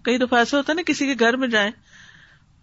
کئی 0.05 0.17
دفعہ 0.17 0.39
ایسا 0.39 0.57
ہوتا 0.57 0.71
ہے 0.71 0.75
نا 0.75 0.81
کسی 0.87 1.05
کے 1.07 1.13
گھر 1.25 1.37
میں 1.43 1.47
جائیں 1.47 1.71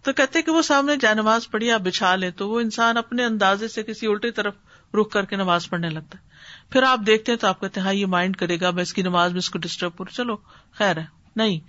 تو 0.03 0.13
کہتے 0.19 0.41
کہ 0.41 0.51
وہ 0.51 0.61
سامنے 0.67 0.95
جائے 1.01 1.15
نماز 1.15 1.49
پڑھی 1.51 1.71
آپ 1.71 1.81
بچھا 1.85 2.15
لیں 2.15 2.29
تو 2.37 2.49
وہ 2.49 2.59
انسان 2.59 2.97
اپنے 2.97 3.25
اندازے 3.25 3.67
سے 3.67 3.83
کسی 3.83 4.07
الٹی 4.07 4.31
طرف 4.39 4.55
رخ 4.99 5.09
کر 5.11 5.25
کے 5.25 5.35
نماز 5.35 5.69
پڑھنے 5.69 5.89
لگتا 5.89 6.17
ہے 6.17 6.73
پھر 6.73 6.83
آپ 6.83 6.99
دیکھتے 7.07 7.31
ہیں 7.31 7.39
تو 7.39 7.47
آپ 7.47 7.59
کہتے 7.61 7.79
ہیں 7.79 7.87
ہاں 7.87 7.93
یہ 7.93 8.05
مائنڈ 8.15 8.35
کرے 8.37 8.57
گا 8.61 8.71
میں 8.79 8.83
اس 8.83 8.93
کی 8.93 9.01
نماز 9.09 9.31
میں 9.31 9.39
اس 9.39 9.49
کو 9.49 9.59
ڈسٹرب 9.61 9.97
کروں 9.97 10.15
چلو 10.15 10.35
خیر 10.77 10.97
ہے 10.99 11.05
نہیں 11.35 11.59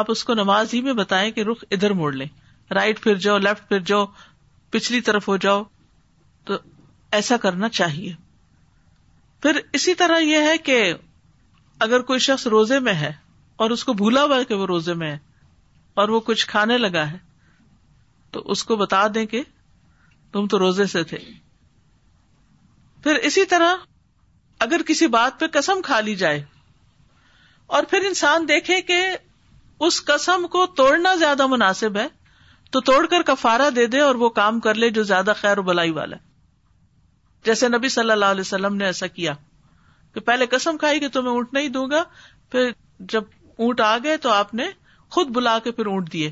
آپ 0.00 0.10
اس 0.10 0.24
کو 0.24 0.34
نماز 0.34 0.74
ہی 0.74 0.80
میں 0.82 0.92
بتائیں 1.02 1.30
کہ 1.32 1.40
رخ 1.50 1.64
ادھر 1.70 1.90
موڑ 2.02 2.12
لیں 2.12 2.26
رائٹ 2.74 3.00
پھر 3.02 3.14
جاؤ 3.26 3.38
لیفٹ 3.38 3.68
پھر 3.68 3.80
جاؤ 3.92 4.04
پچھلی 4.70 5.00
طرف 5.10 5.28
ہو 5.28 5.36
جاؤ 5.46 5.62
تو 6.46 6.56
ایسا 7.20 7.36
کرنا 7.42 7.68
چاہیے 7.68 8.14
پھر 9.42 9.58
اسی 9.76 9.94
طرح 10.00 10.18
یہ 10.18 10.46
ہے 10.48 10.56
کہ 10.64 10.82
اگر 11.86 12.02
کوئی 12.08 12.18
شخص 12.28 12.46
روزے 12.54 12.78
میں 12.88 12.92
ہے 12.94 13.10
اور 13.62 13.70
اس 13.70 13.84
کو 13.84 13.92
بھولا 14.00 14.22
ہوا 14.24 14.38
ہے 14.38 14.44
کہ 14.50 14.54
وہ 14.62 14.66
روزے 14.66 14.94
میں 15.02 15.10
ہے 15.10 15.18
اور 16.00 16.08
وہ 16.08 16.20
کچھ 16.26 16.46
کھانے 16.46 16.76
لگا 16.78 17.10
ہے 17.10 17.16
تو 18.32 18.42
اس 18.54 18.64
کو 18.64 18.76
بتا 18.82 19.06
دیں 19.14 19.24
کہ 19.26 19.42
تم 20.32 20.46
تو 20.48 20.58
روزے 20.58 20.86
سے 20.96 21.02
تھے 21.12 21.18
پھر 23.04 23.14
اسی 23.30 23.44
طرح 23.54 23.74
اگر 24.66 24.82
کسی 24.86 25.06
بات 25.16 25.38
پہ 25.40 25.46
قسم 25.52 25.80
کھا 25.84 26.00
لی 26.08 26.14
جائے 26.22 26.42
اور 27.76 27.82
پھر 27.90 28.04
انسان 28.06 28.48
دیکھے 28.48 28.80
کہ 28.92 29.00
اس 29.86 30.04
قسم 30.04 30.46
کو 30.52 30.66
توڑنا 30.76 31.14
زیادہ 31.20 31.46
مناسب 31.56 31.96
ہے 31.98 32.06
تو 32.72 32.80
توڑ 32.90 33.04
کر 33.10 33.22
کفارہ 33.26 33.68
دے 33.76 33.86
دے 33.94 34.00
اور 34.00 34.14
وہ 34.24 34.28
کام 34.40 34.58
کر 34.66 34.74
لے 34.84 34.90
جو 34.98 35.02
زیادہ 35.12 35.32
خیر 35.36 35.58
و 35.58 35.62
بلائی 35.72 35.90
والا 36.00 36.16
ہے 36.16 36.28
جیسے 37.44 37.68
نبی 37.68 37.88
صلی 37.88 38.10
اللہ 38.10 38.34
علیہ 38.34 38.40
وسلم 38.40 38.74
نے 38.76 38.84
ایسا 38.84 39.06
کیا 39.18 39.32
کہ 40.14 40.20
پہلے 40.28 40.46
قسم 40.50 40.76
کھائی 40.76 41.00
کہ 41.00 41.08
تمہیں 41.12 41.32
اونٹ 41.32 41.52
نہیں 41.54 41.68
دوں 41.76 41.88
گا 41.90 42.02
پھر 42.50 42.70
جب 43.14 43.24
اونٹ 43.64 43.80
آ 43.80 43.96
گئے 44.04 44.16
تو 44.26 44.30
آپ 44.32 44.54
نے 44.54 44.64
خود 45.16 45.28
بلا 45.36 45.58
کے 45.64 45.72
پھر 45.78 45.86
اونٹ 45.92 46.12
دیے 46.12 46.30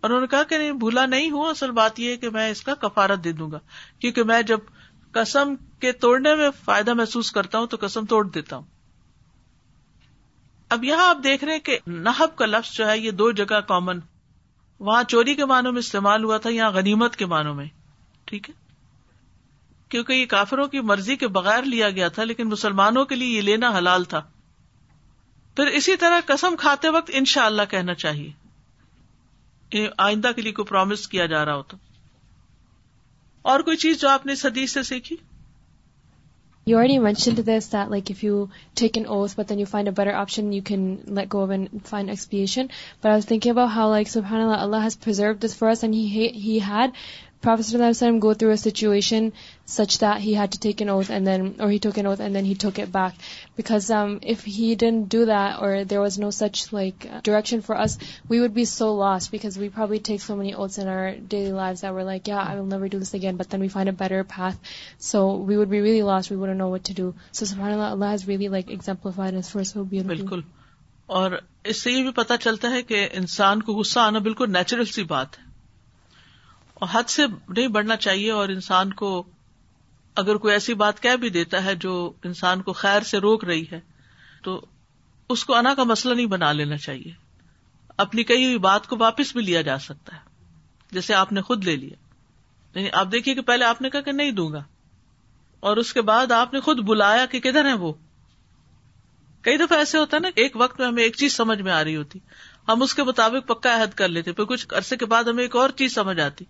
اور 0.00 0.10
انہوں 0.10 0.20
نے 0.20 0.26
کہا 0.30 0.56
نہیں 0.58 0.72
بھولا 0.82 1.04
نہیں 1.06 1.30
ہوں 1.30 1.48
اصل 1.50 1.70
بات 1.78 1.98
یہ 2.00 2.10
ہے 2.10 2.16
کہ 2.16 2.30
میں 2.36 2.48
اس 2.50 2.62
کا 2.64 2.74
کفارت 2.84 3.24
دے 3.24 3.32
دوں 3.40 3.50
گا 3.50 3.58
کیونکہ 4.00 4.22
میں 4.30 4.40
جب 4.50 4.60
قسم 5.14 5.54
کے 5.80 5.92
توڑنے 6.04 6.34
میں 6.34 6.48
فائدہ 6.64 6.94
محسوس 7.00 7.30
کرتا 7.32 7.58
ہوں 7.58 7.66
تو 7.66 7.76
کسم 7.86 8.04
توڑ 8.12 8.24
دیتا 8.30 8.56
ہوں 8.56 8.64
اب 10.76 10.84
یہاں 10.84 11.08
آپ 11.08 11.22
دیکھ 11.24 11.44
رہے 11.44 11.58
کہ 11.68 11.78
نہب 11.86 12.36
کا 12.38 12.46
لفظ 12.46 12.72
جو 12.76 12.86
ہے 12.88 12.98
یہ 12.98 13.10
دو 13.22 13.30
جگہ 13.42 13.60
کامن 13.68 13.98
وہاں 14.88 15.02
چوری 15.14 15.34
کے 15.34 15.44
معنوں 15.54 15.72
میں 15.72 15.78
استعمال 15.80 16.24
ہوا 16.24 16.36
تھا 16.44 16.50
یہاں 16.50 16.70
غنیمت 16.72 17.16
کے 17.22 17.26
معنوں 17.34 17.54
میں 17.54 17.66
ٹھیک 18.26 18.50
ہے 18.50 18.54
کیونکہ 19.90 20.12
یہ 20.12 20.24
کافروں 20.32 20.66
کی 20.72 20.80
مرضی 20.88 21.14
کے 21.20 21.28
بغیر 21.36 21.62
لیا 21.70 21.86
گیا 21.94 22.08
تھا 22.16 22.24
لیکن 22.30 22.46
مسلمانوں 22.48 23.02
کے 23.12 23.16
لیے 23.16 23.30
یہ 23.36 23.40
لینا 23.46 23.68
حلال 23.76 24.04
تھا 24.12 24.18
پھر 25.56 25.66
اسی 25.78 25.94
طرح 26.02 26.18
قسم 26.26 26.56
کھاتے 26.58 26.88
وقت 26.96 27.08
ان 27.20 27.24
شاء 27.34 27.44
اللہ 27.52 27.68
کہنا 27.70 27.94
چاہیے 28.04 28.30
آئندہ 30.04 30.30
کے 30.36 30.42
لیے 30.44 30.52
کوئی 30.52 30.66
پرومس 30.66 31.06
کیا 31.08 31.24
جا 31.32 31.40
رہا 31.44 31.54
ہو 31.56 31.62
تو 31.72 31.76
اور 33.50 33.58
کوئی 33.66 33.76
چیز 33.82 33.94
جو 34.00 34.06
آپ 34.08 34.22
نے 34.26 34.32
سے 34.40 34.66
سیکھی 34.82 35.16
that 36.66 37.40
like 41.18 41.28
for us 47.44 47.74
we 48.02 48.08
would 48.20 48.44
be 48.44 48.56
sues 58.64 59.22
view 59.32 59.48
so 59.48 59.60
we 65.38 65.54
would 69.92 70.44
اور 71.18 71.30
اس 71.70 71.76
سے 71.82 71.88
یہ 71.90 72.02
بھی 72.02 72.10
پتا 72.16 72.34
چلتا 72.42 72.70
ہے 72.70 72.82
کہ 72.90 72.96
انسان 73.20 73.62
کو 73.62 73.72
غصہ 73.78 73.98
آنا 74.00 74.18
بالکل 74.26 74.46
نیچرل 74.52 74.84
سی 74.96 75.02
بات 75.14 75.28
ہے 75.38 75.44
حد 76.92 77.08
سے 77.10 77.26
نہیں 77.26 77.66
بڑھنا 77.68 77.96
چاہیے 77.96 78.30
اور 78.30 78.48
انسان 78.48 78.92
کو 79.00 79.08
اگر 80.20 80.36
کوئی 80.44 80.52
ایسی 80.52 80.74
بات 80.74 81.00
کہہ 81.02 81.16
بھی 81.20 81.28
دیتا 81.30 81.62
ہے 81.64 81.74
جو 81.80 81.92
انسان 82.24 82.62
کو 82.62 82.72
خیر 82.82 83.02
سے 83.10 83.18
روک 83.20 83.44
رہی 83.44 83.64
ہے 83.72 83.80
تو 84.44 84.60
اس 85.34 85.44
کو 85.44 85.54
انا 85.54 85.74
کا 85.74 85.82
مسئلہ 85.84 86.14
نہیں 86.14 86.26
بنا 86.26 86.52
لینا 86.52 86.76
چاہیے 86.76 87.12
اپنی 88.04 88.22
کئی 88.24 88.44
ہوئی 88.44 88.58
بات 88.66 88.86
کو 88.88 88.96
واپس 89.00 89.32
بھی 89.36 89.42
لیا 89.44 89.60
جا 89.62 89.78
سکتا 89.78 90.14
ہے 90.16 90.20
جیسے 90.92 91.14
آپ 91.14 91.32
نے 91.32 91.40
خود 91.50 91.64
لے 91.64 91.76
لیا 91.76 92.78
یعنی 92.78 92.90
آپ 93.00 93.10
دیکھیے 93.12 93.34
کہ 93.34 93.40
پہلے 93.50 93.64
آپ 93.64 93.82
نے 93.82 93.90
کہا 93.90 94.00
کہ 94.08 94.12
نہیں 94.12 94.30
دوں 94.32 94.50
گا 94.52 94.62
اور 95.68 95.76
اس 95.76 95.92
کے 95.92 96.00
بعد 96.02 96.32
آپ 96.32 96.52
نے 96.52 96.60
خود 96.60 96.80
بلایا 96.88 97.26
کہ 97.30 97.40
کدھر 97.40 97.66
ہے 97.68 97.72
وہ 97.84 97.92
کئی 99.42 99.56
دفعہ 99.58 99.78
ایسے 99.78 99.98
ہوتا 99.98 100.16
ہے 100.16 100.20
نا 100.22 100.28
ایک 100.42 100.56
وقت 100.60 100.78
میں 100.80 100.86
ہمیں 100.86 101.02
ایک 101.02 101.16
چیز 101.16 101.36
سمجھ 101.36 101.60
میں 101.60 101.72
آ 101.72 101.82
رہی 101.84 101.96
ہوتی 101.96 102.18
ہم 102.68 102.82
اس 102.82 102.94
کے 102.94 103.02
مطابق 103.04 103.46
پکا 103.48 103.74
عہد 103.76 103.94
کر 103.98 104.08
لیتے 104.08 104.32
پھر 104.32 104.44
کچھ 104.48 104.66
عرصے 104.76 104.96
کے 104.96 105.06
بعد 105.12 105.24
ہمیں 105.30 105.42
ایک 105.44 105.56
اور 105.56 105.70
چیز 105.76 105.94
سمجھ 105.94 106.18
آتی 106.20 106.44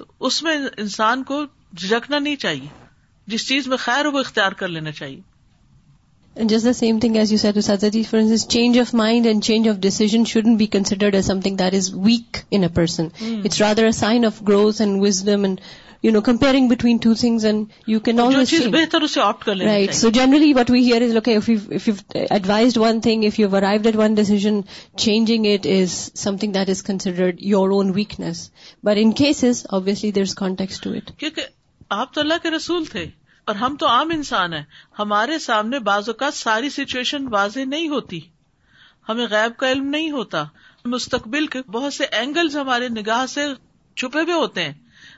تو 0.00 0.04
اس 0.28 0.42
میں 0.42 0.56
انسان 0.84 1.22
کو 1.30 1.44
جھجکنا 1.78 2.18
نہیں 2.18 2.36
چاہیے 2.46 2.68
جس 3.34 3.46
چیز 3.48 3.68
میں 3.68 3.76
خیر 3.86 4.06
وہ 4.14 4.18
اختیار 4.24 4.52
کر 4.62 4.68
لینا 4.74 4.92
چاہیے 5.00 5.20
جس 6.48 6.64
the 6.64 6.72
same 6.82 6.98
thing 7.02 7.16
as 7.16 7.32
you 7.32 7.38
said 7.38 7.58
for 7.66 8.18
instance 8.20 8.46
change 8.54 8.78
of 8.80 8.92
mind 9.00 9.26
and 9.26 9.42
change 9.44 9.68
of 9.68 9.76
decision 9.88 10.24
shouldn't 10.32 10.56
be 10.56 10.66
considered 10.76 11.14
as 11.14 11.26
some 11.26 11.40
thing 11.44 11.56
that 11.58 11.74
is 11.74 11.92
weak 12.06 12.36
in 12.56 12.68
person 12.74 13.06
it's 13.44 13.60
rather 13.60 13.86
a 13.86 13.90
sign 14.04 14.24
of 14.26 14.42
growth 14.48 14.80
and 14.80 15.02
wisdom 15.06 15.44
and 15.44 15.60
you 16.06 16.10
know 16.12 16.20
comparing 16.26 16.68
between 16.68 16.96
two 17.04 17.12
things 17.20 17.44
and 17.46 17.70
you 17.90 18.00
can 18.08 18.20
right 19.60 19.94
so 20.00 20.08
generally 20.18 20.52
what 20.56 20.70
we 20.70 20.82
hear 20.90 21.02
is 21.02 21.12
look 21.14 21.28
advised 21.28 22.76
one 22.78 22.86
one 22.86 23.00
thing 23.06 23.24
if 23.26 23.38
you 23.40 23.48
at 23.56 24.14
decision 24.16 24.60
changing 25.04 25.46
it 25.54 25.66
is 25.70 25.94
something 26.42 26.52
that 26.52 26.68
is 26.70 26.82
considered 26.90 27.42
your 27.54 27.70
own 27.78 27.90
weakness 27.94 28.48
but 28.88 28.98
in 29.02 29.12
cases 29.22 29.64
obviously 29.78 30.10
there 30.18 30.22
is 30.28 30.34
context 30.42 30.80
to 30.80 30.92
it 30.96 31.10
کیونکہ 31.18 31.46
آپ 31.98 32.14
تو 32.14 32.20
اللہ 32.20 32.42
کے 32.42 32.50
رسول 32.56 32.84
تھے 32.92 33.04
اور 33.48 33.54
ہم 33.64 33.76
تو 33.80 33.88
عام 33.88 34.10
انسان 34.14 34.54
ہیں 34.54 34.62
ہمارے 34.98 35.38
سامنے 35.48 35.78
بعض 35.92 36.08
اوقات 36.08 36.34
ساری 36.44 36.68
سچویشن 36.78 37.26
واضح 37.34 37.64
نہیں 37.74 37.88
ہوتی 37.98 38.20
ہمیں 39.08 39.26
غائب 39.30 39.56
کا 39.58 39.72
علم 39.72 39.86
نہیں 39.98 40.10
ہوتا 40.10 40.44
مستقبل 40.96 41.46
کے 41.56 41.60
بہت 41.78 41.94
سے 41.94 42.04
اینگلز 42.20 42.56
ہمارے 42.56 42.88
نگاہ 43.00 43.26
سے 43.34 43.46
چھپے 44.00 44.20
ہوئے 44.20 44.34
ہوتے 44.34 44.62
ہیں 44.64 44.72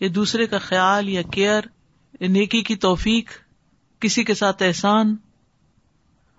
یا 0.00 0.08
دوسرے 0.14 0.46
کا 0.52 0.58
خیال 0.58 1.08
یا 1.08 1.22
کیئر 1.32 1.64
یا 2.20 2.28
نیکی 2.28 2.62
کی 2.70 2.76
توفیق 2.86 3.30
کسی 4.02 4.24
کے 4.24 4.34
ساتھ 4.34 4.62
احسان 4.62 5.14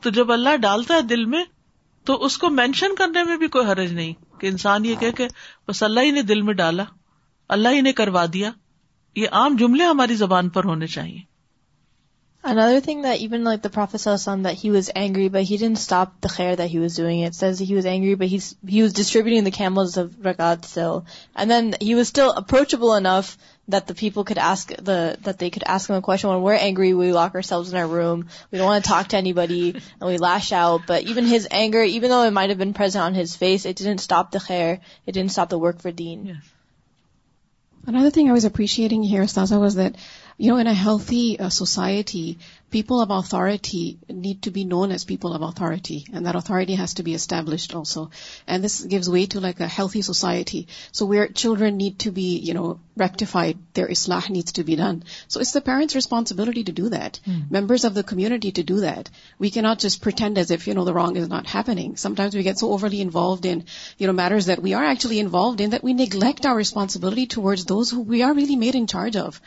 تو 0.03 0.09
جب 0.17 0.31
اللہ 0.31 0.55
ڈالتا 0.61 0.93
ہے 0.95 1.01
دل 1.13 1.25
میں 1.35 1.43
تو 2.05 2.23
اس 2.25 2.37
کو 2.37 2.49
مینشن 2.59 2.95
کرنے 2.95 3.23
میں 3.27 3.37
بھی 3.43 3.47
کوئی 3.55 3.65
حرج 3.67 3.93
نہیں 3.93 4.13
کہ 4.39 4.47
انسان 4.47 4.85
یہ 4.85 5.11
کہ 5.17 5.27
بس 5.67 5.83
اللہ 5.83 5.99
ہی 6.05 6.11
نے 6.11 6.21
دل 6.31 6.41
میں 6.49 6.53
ڈالا 6.53 6.83
اللہ 7.55 7.69
ہی 7.75 7.81
نے 7.81 7.93
کروا 8.01 8.25
دیا 8.33 8.51
یہ 9.15 9.27
عام 9.41 9.55
جملے 9.59 9.83
ہماری 9.85 10.15
زبان 10.15 10.49
پر 10.57 10.63
ہونے 10.73 10.87
چاہیے 10.97 11.19
اندر 12.49 12.77
thing 12.85 13.03
down 13.03 13.43
like 13.43 13.65
angry 14.95 15.29
approachable 15.29 15.79
people 34.31 35.55
work 35.61 35.81
for 35.81 35.91
daunting 35.91 36.75
You 40.37 40.51
know, 40.51 40.57
in 40.57 40.67
a 40.67 40.73
healthy 40.73 41.39
uh, 41.39 41.47
society, 41.47 42.39
people 42.69 42.99
of 42.99 43.09
authority 43.09 43.97
need 44.09 44.41
to 44.41 44.51
be 44.51 44.65
known 44.65 44.91
as 44.91 45.05
people 45.05 45.33
of 45.33 45.41
authority, 45.41 46.05
and 46.11 46.25
that 46.25 46.35
authority 46.35 46.75
has 46.75 46.95
to 46.95 47.03
be 47.03 47.13
established 47.13 47.73
also. 47.73 48.09
And 48.45 48.61
this 48.61 48.81
gives 48.81 49.09
way 49.09 49.27
to 49.27 49.39
like 49.39 49.61
a 49.61 49.67
healthy 49.75 50.01
society. 50.01 50.67
So 50.91 51.05
where 51.05 51.29
children 51.29 51.77
need 51.77 51.99
to 51.99 52.11
be, 52.11 52.53
rectified, 52.97 53.59
their 53.75 53.87
islah 53.87 54.29
needs 54.29 54.51
to 54.53 54.65
be 54.65 54.75
done. 54.75 55.05
So 55.29 55.39
it's 55.39 55.53
the 55.53 55.61
parents' 55.61 55.95
responsibility 55.95 56.65
to 56.65 56.73
do 56.73 56.89
that, 56.89 57.17
hmm. 57.23 57.39
members 57.49 57.85
of 57.85 57.93
the 57.93 58.03
community 58.03 58.51
to 58.51 58.63
do 58.63 58.81
that. 58.81 59.09
We 59.39 59.51
cannot 59.51 59.79
just 59.79 60.01
pretend 60.01 60.37
as 60.37 60.51
if, 60.51 60.65
the 60.65 60.97
wrong 60.97 61.15
is 61.15 61.29
not 61.29 61.47
happening. 61.47 61.95
Sometimes 61.95 62.35
we 62.35 62.43
get 62.43 62.59
so 62.59 62.73
overly 62.73 62.99
involved 62.99 63.45
in, 63.45 63.63
matters 64.15 64.47
that 64.47 64.61
we 64.61 64.73
are 64.73 64.83
actually 64.83 65.19
involved 65.19 65.61
in 65.61 65.69
that 65.69 65.83
we 65.83 65.93
neglect 65.93 66.45
our 66.45 66.57
responsibility 66.57 67.25
towards 67.25 67.65
those 67.65 67.89
who 67.89 68.01
we 68.01 68.21
are 68.23 68.33
really 68.33 68.61
made 68.67 68.75
in 68.75 68.87
charge 68.95 69.15
of. 69.15 69.41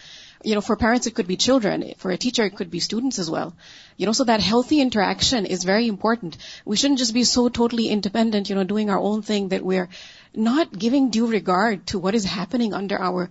You 0.45 0.55
know, 0.55 0.61
for 0.61 0.77
parents, 0.77 1.09
it 1.09 1.15
could 1.15 1.27
be 1.27 1.37
children. 1.37 1.93
For 1.97 2.13
a 2.13 2.17
teacher, 2.17 2.45
it 2.45 2.55
could 2.55 2.71
be 2.71 2.79
students 2.79 3.19
as 3.19 3.29
well. 3.29 3.55
You 3.97 4.07
know, 4.07 4.13
so 4.13 4.25
that 4.25 4.41
healthy 4.41 4.81
interaction 4.81 5.47
is 5.47 5.65
very 5.65 5.89
important. 5.89 6.37
We 6.65 6.77
shouldn't 6.77 6.99
just 6.99 7.15
be 7.15 7.25
so 7.25 7.49
totally 7.49 7.89
independent, 7.89 8.49
you 8.49 8.55
know, 8.55 8.65
doing 8.65 8.91
our 8.91 8.99
own 8.99 9.23
thing 9.23 9.49
that 9.49 9.63
we're 9.63 9.89
not 10.35 10.77
giving 10.79 11.09
due 11.11 11.27
regard 11.27 11.87
to 11.89 11.99
what 11.99 12.15
is 12.15 12.25
happening 12.25 12.75
under 12.75 13.01
our, 13.01 13.29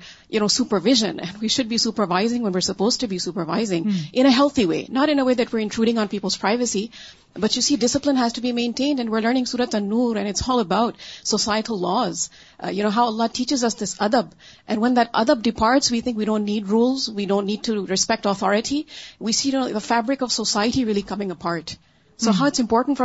supervision. 0.47 1.19
And 1.19 1.37
we 1.41 1.47
should 1.47 1.69
be 1.69 1.77
supervising 1.77 2.41
when 2.41 2.53
we're 2.53 2.61
supposed 2.61 3.01
to 3.01 3.07
be 3.07 3.19
supervising 3.19 3.83
hmm. 3.85 3.95
in 4.13 4.25
a 4.25 4.31
healthy 4.31 4.65
way, 4.65 4.87
not 4.89 5.09
in 5.09 5.19
a 5.19 5.25
way 5.25 5.33
that 5.33 5.51
we're 5.51 5.59
intruding 5.59 5.97
on 5.97 6.07
people's 6.07 6.37
privacy. 6.37 6.91
But 7.33 7.55
you 7.55 7.61
see, 7.61 7.75
discipline 7.75 8.15
has 8.15 8.33
to 8.33 8.41
be 8.41 8.51
maintained, 8.51 8.99
and 8.99 9.09
we're 9.09 9.21
learning 9.21 9.45
Surah 9.45 9.67
An-Nur, 9.73 10.17
and 10.17 10.27
it's 10.27 10.47
all 10.49 10.59
about 10.59 10.95
societal 11.23 11.77
laws. 11.77 12.31
Uh, 12.59 12.89
how 12.89 13.05
Allah 13.05 13.29
teaches 13.29 13.63
us 13.63 13.75
this 13.75 13.95
adab. 13.95 14.31
And 14.67 14.81
when 14.81 14.95
that 14.95 15.13
adab 15.13 15.43
departs, 15.43 15.91
we 15.91 16.01
think 16.01 16.17
we 16.17 16.25
don't 16.25 16.45
need 16.45 16.67
rules, 16.67 17.09
we 17.09 17.27
don't 17.27 17.45
need 17.45 17.63
to 17.63 17.85
respect 17.85 18.25
authority. 18.25 18.87
We 19.19 19.33
see 19.33 19.51
the 19.51 19.81
fabric 19.81 20.21
of 20.21 20.31
society 20.31 20.85
really 20.85 21.03
coming 21.03 21.29
apart. 21.29 21.77
بالکل 22.25 22.95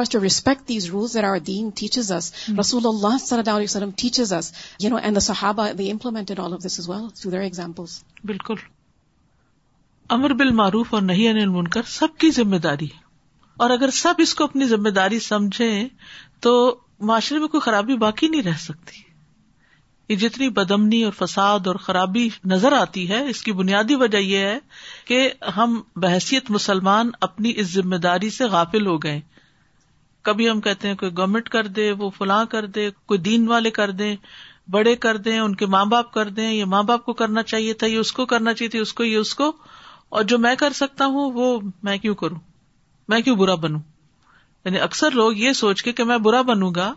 امر 10.08 10.32
بالمعروف 10.34 10.94
اور 10.94 11.02
نہیں 11.02 11.30
عن 11.30 11.52
منکر 11.52 11.82
سب 11.88 12.16
کی 12.18 12.30
ذمہ 12.38 12.56
داری 12.68 12.86
اور 13.56 13.70
اگر 13.70 13.90
سب 14.02 14.14
اس 14.26 14.34
کو 14.34 14.44
اپنی 14.44 14.68
ذمہ 14.68 14.88
داری 15.00 15.18
سمجھیں 15.28 15.88
تو 16.46 16.54
معاشرے 17.10 17.38
میں 17.38 17.48
کوئی 17.48 17.60
خرابی 17.60 17.96
باقی 18.08 18.28
نہیں 18.28 18.42
رہ 18.50 18.56
سکتی 18.66 19.02
جتنی 20.20 20.48
بدمنی 20.56 21.02
اور 21.04 21.12
فساد 21.18 21.66
اور 21.66 21.74
خرابی 21.84 22.28
نظر 22.50 22.72
آتی 22.80 23.08
ہے 23.10 23.20
اس 23.30 23.42
کی 23.42 23.52
بنیادی 23.60 23.94
وجہ 24.00 24.18
یہ 24.18 24.44
ہے 24.46 24.58
کہ 25.06 25.28
ہم 25.56 25.80
بحثیت 26.02 26.50
مسلمان 26.50 27.10
اپنی 27.28 27.52
اس 27.60 27.72
ذمہ 27.72 27.96
داری 28.06 28.30
سے 28.36 28.44
غافل 28.54 28.86
ہو 28.86 28.96
گئے 29.02 29.20
کبھی 30.28 30.48
ہم 30.50 30.60
کہتے 30.60 30.88
ہیں 30.88 30.94
کوئی 30.94 31.16
گورنمنٹ 31.16 31.48
کر 31.50 31.66
دے 31.78 31.90
وہ 31.98 32.08
فلاں 32.18 32.44
کر 32.50 32.66
دے 32.74 32.88
کوئی 33.06 33.20
دین 33.20 33.48
والے 33.48 33.70
کر 33.78 33.90
دیں 34.00 34.14
بڑے 34.70 34.94
کر 35.04 35.16
دیں 35.26 35.38
ان 35.38 35.54
کے 35.62 35.66
ماں 35.66 35.84
باپ 35.94 36.12
کر 36.12 36.28
دیں 36.36 36.50
یہ 36.50 36.64
ماں 36.74 36.82
باپ 36.90 37.04
کو 37.04 37.12
کرنا 37.22 37.42
چاہیے 37.42 37.72
تھا 37.80 37.86
یہ 37.86 37.98
اس 37.98 38.12
کو 38.18 38.26
کرنا 38.32 38.52
چاہیے 38.54 38.68
تھا 38.70 38.78
اس 38.80 38.92
کو 39.00 39.04
یہ 39.04 39.16
اس 39.18 39.34
کو 39.34 39.50
اور 40.18 40.22
جو 40.32 40.38
میں 40.38 40.54
کر 40.58 40.72
سکتا 40.80 41.06
ہوں 41.16 41.32
وہ 41.34 41.58
میں 41.88 41.96
کیوں 41.98 42.14
کروں 42.22 42.38
میں 43.08 43.20
کیوں 43.22 43.36
برا 43.36 43.54
بنوں 43.64 43.80
یعنی 44.64 44.78
اکثر 44.80 45.10
لوگ 45.14 45.36
یہ 45.36 45.52
سوچ 45.60 45.82
کے 45.82 45.92
کہ 45.92 46.04
میں 46.10 46.18
برا 46.26 46.42
بنوں 46.52 46.70
گا 46.76 46.92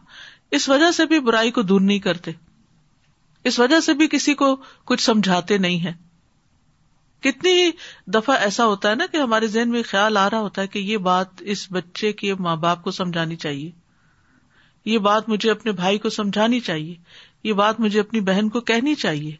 اس 0.55 0.67
وجہ 0.69 0.91
سے 0.97 1.05
بھی 1.11 1.19
برائی 1.27 1.51
کو 1.51 1.61
دور 1.71 1.81
نہیں 1.81 1.99
کرتے 1.99 2.31
اس 3.49 3.59
وجہ 3.59 3.79
سے 3.85 3.93
بھی 3.93 4.07
کسی 4.11 4.33
کو 4.35 4.55
کچھ 4.91 5.01
سمجھاتے 5.03 5.57
نہیں 5.57 5.79
ہے 5.85 5.91
کتنی 7.23 7.69
دفعہ 8.13 8.35
ایسا 8.45 8.65
ہوتا 8.67 8.89
ہے 8.89 8.95
نا 8.95 9.05
کہ 9.11 9.17
ہمارے 9.17 9.47
ذہن 9.55 9.69
میں 9.69 9.81
خیال 9.89 10.17
آ 10.17 10.29
رہا 10.29 10.39
ہوتا 10.39 10.61
ہے 10.61 10.67
کہ 10.75 10.79
یہ 10.79 10.97
بات 11.09 11.41
اس 11.53 11.65
بچے 11.71 12.11
کے 12.21 12.33
ماں 12.47 12.55
باپ 12.65 12.83
کو 12.83 12.91
سمجھانی 12.97 13.35
چاہیے 13.45 13.69
یہ 14.93 14.97
بات 15.09 15.29
مجھے 15.29 15.51
اپنے 15.51 15.71
بھائی 15.81 15.97
کو 15.97 16.09
سمجھانی 16.17 16.59
چاہیے 16.69 16.95
یہ 17.43 17.53
بات 17.61 17.79
مجھے 17.79 17.99
اپنی 17.99 18.19
بہن 18.31 18.49
کو 18.55 18.61
کہنی 18.71 18.95
چاہیے 19.05 19.35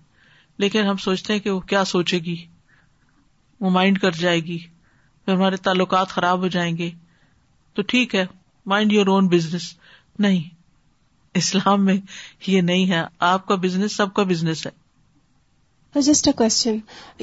لیکن 0.64 0.88
ہم 0.88 0.98
سوچتے 1.06 1.34
ہیں 1.34 1.40
کہ 1.40 1.50
وہ 1.52 1.60
کیا 1.74 1.84
سوچے 1.96 2.20
گی 2.26 2.36
وہ 3.60 3.70
مائنڈ 3.80 4.00
کر 4.02 4.12
جائے 4.20 4.40
گی 4.46 4.58
پھر 5.26 5.34
ہمارے 5.34 5.58
تعلقات 5.68 6.10
خراب 6.18 6.42
ہو 6.44 6.48
جائیں 6.58 6.76
گے 6.78 6.90
تو 7.76 7.82
ٹھیک 7.94 8.16
ہے 8.16 8.26
مائنڈ 8.74 8.94
یور 8.94 9.08
اون 9.16 9.28
بزنس 9.30 9.74
نہیں 10.26 10.55
اسلام 11.38 11.84
میں 11.86 11.96
یہ 12.48 12.62
نہیں 12.70 12.90
ہے 12.90 13.04
آپ 13.30 13.46
کا 13.48 13.56
بزنس 13.64 13.96
سب 13.98 14.14
کا 14.20 14.24
بزنس 14.34 14.66
ہے 14.68 16.02
just 16.06 16.28
a 16.28 16.32
question 16.38 16.78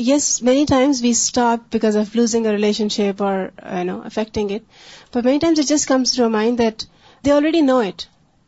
yes 0.07 0.27
many 0.43 0.65
times 0.69 1.03
we 1.03 1.11
stop 1.11 1.73
because 1.73 1.97
of 1.97 2.15
losing 2.17 2.47
relationship 2.97 3.23
اور 3.23 3.45
no 3.87 4.01
affecting 4.05 4.51
it 4.53 5.17
but 5.17 5.25
many 5.27 5.39
times 5.39 5.59
it 5.61 5.67
just 5.69 5.89
comes 5.89 6.15
to 6.17 6.29
mind 6.37 6.59
that 6.59 6.83
they 7.27 7.33
already 7.33 7.61
know 7.61 7.79
it 7.89 8.03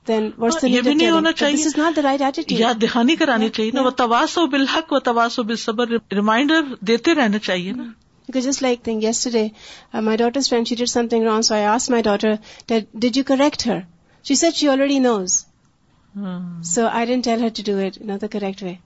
then 0.08 0.30
what's 0.38 0.62
the 0.62 0.68
نہیں 0.92 1.10
ہونا 1.10 1.32
چاہیے 1.32 1.56
چاہیے 1.56 1.56
چاہیے 1.56 1.56
this 1.56 1.66
is 1.66 1.76
not 1.82 1.98
right 2.04 2.22
attitude 2.22 2.60
یاد 2.60 2.80
دہانی 2.82 3.16
کرانی 3.22 3.70
نا 3.74 3.82
نا 3.82 4.48
بالحق 4.52 4.92
بالصبر 5.08 5.92
ریمائنڈر 6.16 6.74
دیتے 6.92 7.14
رہنا 7.14 7.52
it's 8.28 8.62
not only 8.62 9.48
my 10.04 10.16
daughters 10.16 10.52
my 11.92 12.02
daughter 12.02 13.66
her 13.68 14.32
sir 14.38 14.68
already 14.70 14.98
knows 14.98 15.44
Hmm. 16.14 16.62
So 16.62 16.88
I 16.88 17.04
didn't 17.04 17.24
tell 17.24 17.40
her 17.40 17.50
to 17.50 17.62
do 17.62 17.78
it, 17.78 17.98
the 18.20 18.28
correct 18.28 18.62
way. 18.62 18.80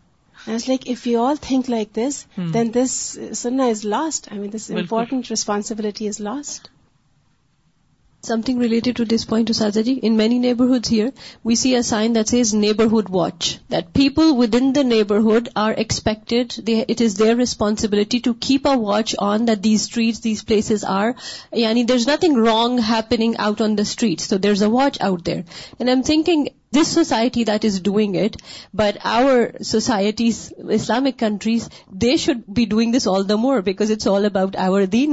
And 0.45 0.53
I 0.55 0.55
was 0.55 0.69
like, 0.69 0.89
if 0.89 1.05
we 1.05 1.17
all 1.17 1.37
think 1.37 1.69
like 1.69 1.93
this, 1.93 2.27
hmm. 2.37 2.51
then 2.53 2.71
this 2.71 3.19
sunnah 3.33 3.69
is 3.69 3.85
lost. 3.85 4.29
This 4.59 4.71
important 4.71 5.31
responsibility 5.31 6.07
is 6.07 6.21
lost. 6.21 6.71
Something 8.21 8.59
related 8.59 8.97
to 8.97 9.05
this 9.05 9.25
point, 9.25 9.49
Ustadji, 9.49 9.97
in 10.07 10.17
many 10.17 10.39
neighborhoods 10.41 10.89
here, 10.89 11.13
we 11.45 11.55
see 11.55 11.75
a 11.77 11.83
sign 11.85 12.15
that 12.15 12.29
says 12.29 12.53
neighborhood 12.53 13.09
watch, 13.09 13.61
that 13.69 13.93
people 13.95 14.35
within 14.37 14.73
the 14.73 14.83
neighborhood 14.83 15.51
are 15.55 15.73
expected, 15.73 16.69
it 16.69 17.01
is 17.01 17.15
their 17.15 17.37
responsibility 17.37 18.19
to 18.23 18.35
keep 18.35 18.67
a 18.67 18.77
watch 18.77 19.15
on 19.17 19.45
that 19.45 19.63
these 19.63 19.83
streets, 19.83 20.19
these 20.19 20.43
places 20.43 20.83
are, 20.83 21.15
there's 21.53 22.09
nothing 22.09 22.35
wrong 22.35 22.77
happening 22.79 23.37
out 23.37 23.61
on 23.61 23.77
the 23.77 23.85
streets, 23.85 24.25
so 24.25 24.37
there's 24.37 24.63
a 24.63 24.71
watch 24.79 25.01
out 25.01 25.25
there. 25.25 25.45
And 25.79 25.89
I'm 25.89 26.03
thinking, 26.03 26.47
this 26.77 26.89
society 26.95 27.43
that 27.45 27.65
is 27.65 27.81
doing 27.83 28.17
it 28.25 28.37
but 28.77 28.97
our 29.11 29.39
societies 29.65 30.39
Islamic 30.75 31.19
countries 31.19 31.69
they 32.03 32.17
should 32.25 32.41
be 32.57 32.65
doing 32.73 32.93
this 32.97 33.07
all 33.09 33.29
the 33.29 33.37
more 33.45 33.61
because 33.69 33.91
it's 33.93 34.07
all 34.09 34.25
about 34.25 34.57
our 34.65 34.83
then 34.93 35.13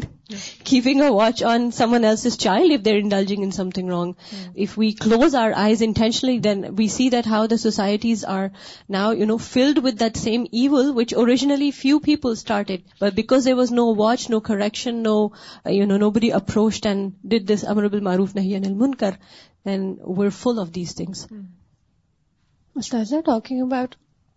keeping 0.65 1.01
a 1.01 1.09
watch 1.13 1.43
on 1.51 1.69
someone 1.93 2.05
else 2.05 2.25
is 2.25 2.37
child 2.39 2.73
of 2.73 2.83
their 2.85 2.95
indulging 3.03 3.43
in 3.43 3.51
something 3.75 3.89
wrong 3.89 4.13
if 4.63 4.77
we 4.79 4.89
close 5.05 5.35
our 5.41 5.51
eyes 5.63 5.83
intentionally 5.85 6.37
then 6.49 6.65
we 6.77 6.87
see 6.97 7.09
that 7.09 7.27
how 7.31 7.45
the 7.51 7.57
societies 7.63 8.25
are 8.35 8.47
now 8.97 9.13
you 9.19 9.25
know 9.27 9.37
filled 9.49 9.79
with 9.85 9.99
that 9.99 10.17
same 10.23 10.43
evil 10.51 10.91
which 10.95 11.13
originally 11.17 11.71
few 11.79 11.99
people 12.11 12.31
start 12.31 12.71
but 13.01 13.13
because 13.21 13.45
there 13.45 13.55
was 13.57 13.71
no 13.81 13.93
watch 14.03 14.29
no 14.29 14.39
correction 14.51 15.01
no 15.03 15.17
you 15.75 15.85
know 15.85 15.97
no 15.97 16.09
بری 16.19 16.31
approach 16.41 16.85
and 16.87 17.11
did 17.29 17.49
this 17.53 17.65
امربل 17.75 17.99
معروف 18.09 18.35
نہیں 18.35 18.55
انل 18.57 18.73
منکر 18.85 19.11
and 19.69 19.99
were 20.17 20.29
full 20.41 20.59
of 20.59 20.69
these 20.75 20.95
things 20.95 21.27
talking 22.91 23.61
about 23.61 23.95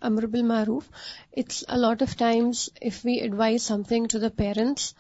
امربل 0.09 0.43
معروف 0.47 0.91
of 2.03 2.17
times 2.19 2.69
if 2.91 3.01
we 3.05 3.15
advise 3.21 3.63
something 3.89 4.07
to 4.11 4.19
the 4.21 4.27
parents 4.37 4.93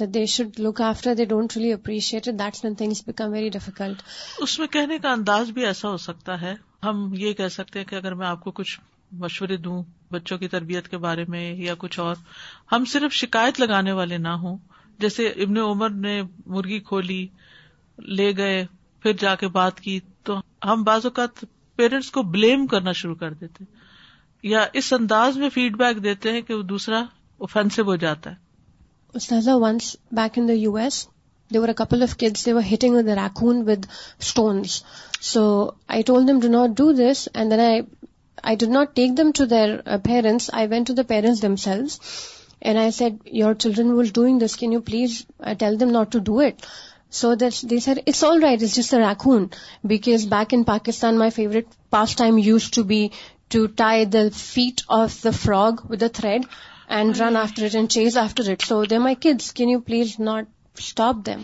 that 0.00 0.08
they 0.14 0.18
they 0.20 0.24
should 0.36 0.60
look 0.60 0.80
after 0.84 1.24
don't 1.28 1.56
really 1.56 1.72
appreciate 1.72 2.26
that's 2.38 2.60
things 2.60 3.02
become 3.06 3.32
very 3.32 3.48
difficult 3.58 4.02
اس 4.42 4.58
میں 4.58 4.66
کہنے 4.76 4.98
کا 5.02 5.12
انداز 5.12 5.50
بھی 5.58 5.66
ایسا 5.66 5.88
ہو 5.90 5.96
سکتا 6.06 6.40
ہے 6.40 6.54
ہم 6.84 7.08
یہ 7.18 7.32
کہہ 7.42 7.48
سکتے 7.56 7.78
ہیں 7.78 7.86
کہ 7.86 7.94
اگر 7.96 8.14
میں 8.22 8.26
آپ 8.26 8.40
کو 8.44 8.50
کچھ 8.60 8.78
مشورے 9.24 9.56
دوں 9.56 9.82
بچوں 10.12 10.38
کی 10.38 10.48
تربیت 10.48 10.88
کے 10.88 10.96
بارے 11.04 11.24
میں 11.28 11.50
یا 11.56 11.74
کچھ 11.78 11.98
اور 12.00 12.16
ہم 12.72 12.84
صرف 12.92 13.12
شکایت 13.14 13.60
لگانے 13.60 13.92
والے 14.00 14.18
نہ 14.18 14.28
ہوں 14.42 14.56
جیسے 15.00 15.26
ابن 15.44 15.58
عمر 15.66 15.90
نے 16.08 16.20
مرغی 16.56 16.78
کھولی 16.92 17.26
لے 18.16 18.36
گئے 18.36 18.64
پھر 19.06 19.12
جا 19.20 19.34
کے 19.40 19.48
بات 19.54 19.80
کی 19.80 19.98
تو 20.24 20.34
ہم 20.64 20.82
بعض 20.84 21.04
اوقات 21.06 21.44
پیرنٹس 21.76 22.10
کو 22.12 22.22
بلیم 22.36 22.66
کرنا 22.70 22.92
شروع 23.00 23.14
کر 23.18 23.32
دیتے 23.40 23.64
یا 24.52 24.64
اس 24.80 24.92
انداز 24.92 25.36
میں 25.42 25.48
فیڈ 25.56 25.76
بیک 25.78 26.02
دیتے 26.04 26.32
ہیں 26.32 26.40
کہ 26.48 26.54
وہ 26.54 26.62
دوسرا 26.72 27.02
اوفینسو 27.46 27.82
ہو 27.90 27.94
جاتا 28.04 28.30
ہے 28.30 29.16
استاذہ 29.20 29.50
once 29.64 29.94
back 30.18 30.38
in 30.38 30.48
the 30.48 30.52
U 30.60 30.74
S 30.84 30.98
there 31.54 31.58
were 31.58 31.68
couple 31.82 32.02
of 32.08 32.16
kids 32.22 32.44
they 32.46 32.52
were 32.52 32.62
hitting 32.72 32.96
with 32.96 33.08
raccoon 33.18 33.62
with 33.68 33.86
stones 34.26 34.82
so 35.32 35.44
I 35.98 36.02
told 36.06 36.28
them 36.28 36.40
do 36.46 36.48
not 36.58 36.76
do 36.78 36.90
this 37.02 37.26
and 37.34 37.50
then 37.52 37.60
I 38.48 38.56
do 38.64 38.70
not 38.72 38.94
take 38.96 39.16
them 39.18 39.30
to 39.38 39.44
their 39.54 39.76
parents 40.04 40.50
I 40.52 40.66
went 40.70 40.86
to 40.86 40.94
the 40.94 41.02
parents 41.08 41.42
themselves 41.68 41.98
and 42.60 42.78
I 42.78 42.90
said 42.98 43.28
your 43.42 43.54
children 43.64 43.92
will 43.98 44.08
doing 44.14 44.38
this 44.46 44.56
can 44.56 44.72
you 44.72 44.80
please 44.90 45.22
tell 45.58 45.80
them 45.80 45.90
not 46.00 46.12
to 46.12 46.18
do 46.32 46.38
it 46.46 46.66
so 47.18 47.34
that 47.40 47.60
they 47.70 47.76
it's 48.08 48.22
all 48.24 48.42
right 48.42 48.62
is 48.62 48.74
just 48.76 48.94
raccoon 48.94 49.46
because 49.90 50.26
back 50.30 50.54
in 50.54 50.62
Pakistan 50.70 51.18
my 51.18 51.30
favourite 51.34 51.66
pastime 52.16 52.38
used 52.38 52.70
to 52.74 52.82
be 52.84 53.06
to 53.52 53.64
tie 53.76 54.04
the 54.04 54.18
feet 54.36 54.80
of 54.96 55.22
the 55.24 55.30
frog 55.42 55.84
with 55.90 56.02
a 56.02 56.08
thread 56.18 56.44
and 56.96 57.20
run 57.20 57.36
after 57.36 57.64
it 57.64 57.74
and 57.76 57.90
chase 57.90 58.16
after 58.18 58.50
it 58.52 58.62
so 58.68 58.84
they 58.90 58.98
my 58.98 59.14
kids 59.28 59.52
can 59.52 59.68
you 59.68 59.80
please 59.86 60.14
not 60.20 60.46
stop 60.78 61.24
them 61.26 61.40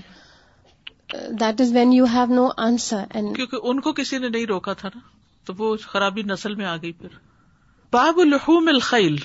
that 1.41 1.61
is 1.61 1.73
when 1.75 1.93
you 1.93 2.05
have 2.15 2.35
no 2.35 2.49
answer 2.67 3.05
کیونکہ 3.37 3.57
ان 3.69 3.81
کو 3.81 3.93
کسی 3.93 4.19
نے 4.19 4.29
نہیں 4.29 4.47
روکا 4.47 4.73
تھا 4.81 4.89
نا 4.95 5.01
تو 5.47 5.53
وہ 5.59 5.75
خرابی 5.93 6.23
نسل 6.27 6.55
میں 6.55 6.67
آ 6.67 6.77
گئی 6.83 6.93
پھر 6.93 7.17
باب 7.93 8.19
الحوم 8.21 8.69
الخیل 8.69 9.17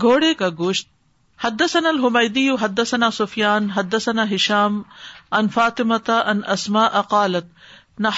گھوڑے 0.00 0.32
کا 0.38 0.48
گوشت 0.58 0.88
حدثنا 1.44 1.88
الحمیدی 1.88 2.48
حدثنا 2.60 3.10
سفیان 3.18 3.70
حدثنا 3.76 4.24
ہشام 4.34 4.82
ان 5.38 5.48
فاطمتا 5.54 6.14
ان 6.30 6.40
اسما 6.52 6.84
اقالت 7.00 8.00
نہ 8.04 8.08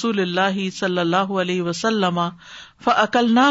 صلی 0.00 0.22
اللہ 0.22 1.32
علیہ 1.40 1.62
وسلم 1.68 2.20
نہ 3.30 3.50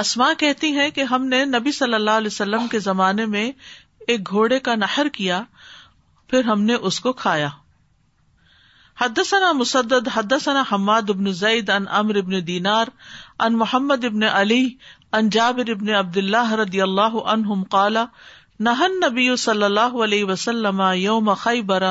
اسما 0.00 0.32
کہتی 0.38 0.74
ہے 0.78 0.90
کہ 0.98 1.02
ہم 1.12 1.24
نے 1.28 1.44
نبی 1.44 1.72
صلی 1.78 1.94
اللہ 1.94 2.18
علیہ 2.20 2.32
وسلم 2.32 2.66
کے 2.70 2.78
زمانے 2.88 3.26
میں 3.36 3.50
ایک 4.12 4.28
گھوڑے 4.30 4.58
کا 4.68 4.74
نہر 4.74 5.08
کیا 5.12 5.42
پھر 6.30 6.44
ہم 6.44 6.62
نے 6.70 6.74
اس 6.90 7.00
کو 7.06 7.12
کھایا 7.24 7.48
حدثنا 9.00 9.52
مصد 9.60 9.92
حد 10.14 10.32
حماد 10.72 11.10
ابن 11.16 11.32
زید 11.42 11.70
ان 11.70 11.84
امر 12.00 12.16
ابن 12.24 12.46
دینار 12.46 12.86
ان 13.46 13.56
محمد 13.58 14.04
ابن 14.04 14.22
علی 14.32 14.68
ان 15.18 15.28
جابر 15.36 15.70
ابن 15.70 15.88
عبد 15.94 16.16
اللہ 16.16 16.52
رضی 16.62 16.80
اللہ 16.82 17.16
عنہم 17.32 17.62
قالع 17.70 18.04
نہن 18.64 18.98
نبی 19.04 19.28
صلی 19.42 19.64
اللہ 19.64 19.94
علیہ 20.04 20.24
وسلم 20.24 20.80
یوم 20.94 21.32
خیبر 21.44 21.82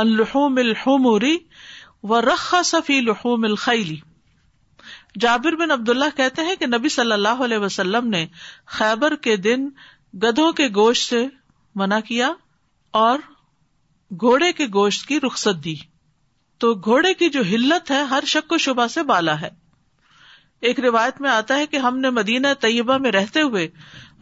الحم 0.00 0.56
الحموری 0.62 1.36
و 2.14 2.20
رخ 2.20 2.52
صفی 2.70 2.98
الحم 2.98 3.44
الخلی 3.50 3.96
جابر 5.24 5.56
بن 5.60 5.70
عبداللہ 5.70 6.08
کہتے 6.16 6.42
ہیں 6.48 6.54
کہ 6.60 6.66
نبی 6.74 6.88
صلی 6.98 7.12
اللہ 7.12 7.40
علیہ 7.46 7.58
وسلم 7.64 8.08
نے 8.16 8.24
خیبر 8.80 9.14
کے 9.28 9.36
دن 9.46 9.66
گدھوں 10.22 10.50
کے 10.60 10.68
گوشت 10.80 11.08
سے 11.08 11.24
منع 11.82 11.98
کیا 12.08 12.32
اور 13.04 13.18
گھوڑے 14.26 14.52
کے 14.60 14.66
گوشت 14.74 15.06
کی 15.08 15.20
رخصت 15.26 15.64
دی 15.64 15.74
تو 16.62 16.74
گھوڑے 16.90 17.14
کی 17.22 17.28
جو 17.38 17.42
ہلت 17.54 17.90
ہے 17.90 18.02
ہر 18.14 18.24
شک 18.36 18.52
و 18.52 18.58
شبہ 18.68 18.86
سے 18.98 19.02
بالا 19.12 19.40
ہے 19.40 19.48
ایک 20.70 20.78
روایت 20.80 21.20
میں 21.20 21.30
آتا 21.30 21.56
ہے 21.58 21.66
کہ 21.70 21.76
ہم 21.84 21.98
نے 22.00 22.10
مدینہ 22.16 22.46
طیبہ 22.60 22.96
میں 23.06 23.10
رہتے 23.12 23.40
ہوئے 23.42 23.68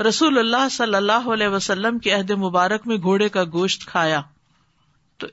رسول 0.08 0.38
اللہ 0.38 0.68
صلی 0.70 0.94
اللہ 0.94 1.26
علیہ 1.32 1.48
وسلم 1.54 1.98
کے 2.04 2.12
عہد 2.14 2.30
مبارک 2.44 2.86
میں 2.88 2.96
گھوڑے 2.96 3.28
کا 3.28 3.42
گوشت 3.52 3.84
کھایا 3.86 4.20
تو 5.20 5.26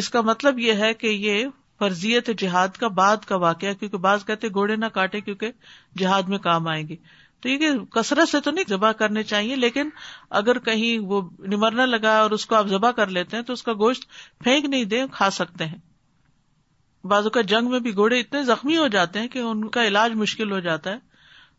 اس 0.00 0.08
کا 0.16 0.20
مطلب 0.30 0.58
یہ 0.58 0.82
ہے 0.84 0.92
کہ 0.94 1.06
یہ 1.06 1.44
فرضیت 1.78 2.30
جہاد 2.40 2.76
کا 2.80 2.88
بعد 3.00 3.24
کا 3.26 3.36
واقعہ 3.44 3.72
کیونکہ 3.78 3.98
بعض 4.04 4.24
کہتے 4.24 4.48
گھوڑے 4.48 4.76
نہ 4.82 4.86
کاٹے 4.98 5.20
کیونکہ 5.20 5.50
جہاد 6.02 6.28
میں 6.34 6.38
کام 6.44 6.68
آئیں 6.74 6.86
گے 6.88 6.96
تو 7.42 7.48
یہ 7.48 7.78
کثرت 7.94 8.28
سے 8.28 8.40
تو 8.40 8.50
نہیں 8.50 8.64
ذبح 8.68 8.92
کرنے 8.98 9.22
چاہیے 9.32 9.54
لیکن 9.56 9.88
اگر 10.40 10.58
کہیں 10.68 10.98
وہ 11.12 11.20
نمرنا 11.54 11.86
لگا 11.86 12.12
اور 12.22 12.30
اس 12.36 12.44
کو 12.46 12.54
آپ 12.54 12.66
ذبح 12.74 12.90
کر 12.96 13.06
لیتے 13.16 13.36
ہیں 13.36 13.44
تو 13.44 13.52
اس 13.52 13.62
کا 13.68 13.72
گوشت 13.78 14.04
پھینک 14.44 14.64
نہیں 14.68 14.84
دیں 14.92 15.04
کھا 15.12 15.30
سکتے 15.38 15.66
ہیں 15.66 15.78
بازو 17.14 17.30
کا 17.30 17.40
جنگ 17.54 17.70
میں 17.70 17.78
بھی 17.88 17.94
گھوڑے 17.96 18.20
اتنے 18.20 18.42
زخمی 18.52 18.76
ہو 18.76 18.86
جاتے 18.96 19.20
ہیں 19.20 19.28
کہ 19.28 19.38
ان 19.50 19.68
کا 19.78 19.86
علاج 19.86 20.12
مشکل 20.24 20.52
ہو 20.52 20.60
جاتا 20.68 20.90
ہے 20.90 20.98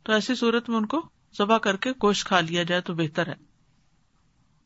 تو 0.05 0.13
ایسی 0.13 0.35
صورت 0.35 0.69
میں 0.69 0.77
ان 0.77 0.85
کو 0.95 1.01
ذبح 1.37 1.57
کر 1.67 1.75
کے 1.85 1.91
گوشت 2.03 2.25
کھا 2.27 2.39
لیا 2.49 2.63
جائے 2.71 2.81
تو 2.89 2.93
بہتر 2.95 3.27
ہے 3.27 3.35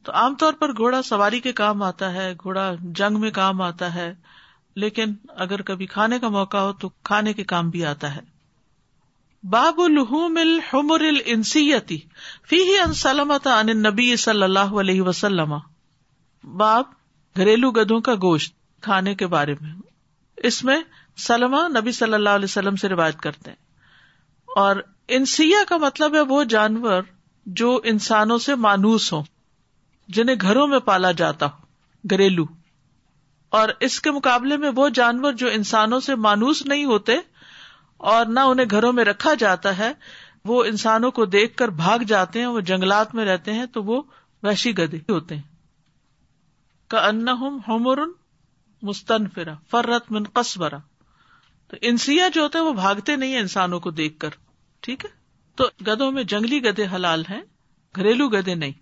تو 0.06 0.12
عام 0.21 0.36
طور 0.41 0.53
پر 0.60 0.75
گھوڑا 0.77 1.01
سواری 1.10 1.39
کے 1.45 1.51
کام 1.53 1.82
آتا 1.84 2.12
ہے 2.13 2.32
گھوڑا 2.43 2.71
جنگ 2.99 3.19
میں 3.19 3.32
کام 3.38 3.62
آتا 3.62 3.93
ہے 3.95 4.13
لیکن 4.84 5.13
اگر 5.45 5.62
کبھی 5.69 5.86
کھانے 5.93 6.19
کا 6.19 6.30
موقع 6.38 6.58
ہو 6.65 6.73
تو 6.82 6.89
کھانے 7.10 7.34
کے 7.34 7.43
کام 7.53 7.69
بھی 7.69 7.86
آتا 7.91 8.15
ہے 8.15 8.21
باب 9.53 9.80
الحمر 9.82 11.01
فی 12.49 12.60
ان 12.80 12.91
عن 13.56 13.69
نبی 13.84 14.15
صلی 14.23 14.43
اللہ 14.43 14.73
علیہ 14.84 15.01
وسلم 15.10 15.53
باب 16.58 16.91
گھریلو 17.38 17.71
گدوں 17.71 17.99
کا 18.10 18.13
گوشت 18.21 18.53
کھانے 18.84 19.13
کے 19.15 19.27
بارے 19.36 19.56
میں 19.62 19.71
اس 20.47 20.63
میں 20.63 20.77
سلما 21.27 21.67
نبی 21.77 21.91
صلی 21.99 22.13
اللہ 22.13 22.38
علیہ 22.39 22.51
وسلم 22.53 22.75
سے 22.84 22.89
روایت 22.89 23.19
کرتے 23.21 23.49
ہیں 23.49 24.56
اور 24.65 24.75
انسیا 25.15 25.58
کا 25.67 25.78
مطلب 25.82 26.15
ہے 26.15 26.20
وہ 26.30 26.43
جانور 26.54 27.04
جو 27.60 27.80
انسانوں 27.91 28.38
سے 28.46 28.56
مانوس 28.63 29.12
ہو 29.13 29.22
جنہیں 30.15 30.36
گھروں 30.41 30.65
میں 30.67 30.80
پالا 30.89 31.12
جاتا 31.22 31.46
ہو 31.52 32.10
گھریلو 32.12 32.43
اور 33.60 33.70
اس 33.88 34.00
کے 34.02 34.12
مقابلے 34.12 34.58
میں 34.63 34.70
وہ 34.76 34.88
جانور 34.96 35.34
جو 35.43 35.48
انسانوں 35.60 36.00
سے 36.08 36.15
مانوس 36.26 36.62
نہیں 36.65 36.86
ہوتے 36.86 37.15
اور 38.13 38.26
نہ 38.36 38.39
انہیں 38.50 38.65
گھروں 38.72 38.91
میں 38.93 39.06
رکھا 39.06 39.34
جاتا 39.39 39.78
ہے 39.78 39.91
وہ 40.52 40.63
انسانوں 40.65 41.12
کو 41.12 41.26
دیکھ 41.38 41.56
کر 41.58 41.67
بھاگ 41.80 42.00
جاتے 42.08 42.39
ہیں 42.39 42.48
وہ 42.48 42.60
جنگلات 42.72 43.15
میں 43.15 43.26
رہتے 43.26 43.54
ہیں 43.54 43.65
تو 43.78 43.84
وہ 43.84 44.02
وحشی 44.43 44.78
گدے 44.78 44.98
ہوتے 45.12 45.36
کا 46.93 47.06
ان 47.08 47.28
ہوم 47.39 47.58
ہومور 47.67 47.98
فرت 49.72 50.12
من 50.12 50.24
قصبرا 50.34 50.78
تو 51.70 51.78
انسیا 51.91 52.28
جو 52.34 52.41
ہوتا 52.43 52.60
ہے 52.60 52.63
وہ 52.63 52.74
بھاگتے 52.74 53.15
نہیں 53.15 53.34
ہیں 53.34 53.39
انسانوں 53.39 53.80
کو 53.88 53.91
دیکھ 54.02 54.20
کر 54.20 54.34
ٹھیک 54.85 55.05
ہے 55.05 55.09
تو 55.57 55.67
گدوں 55.87 56.11
میں 56.11 56.23
جنگلی 56.33 56.63
گدے 56.65 56.85
حلال 56.95 57.23
ہیں 57.29 57.41
گھریلو 57.97 58.27
گدے 58.29 58.55
نہیں 58.55 58.73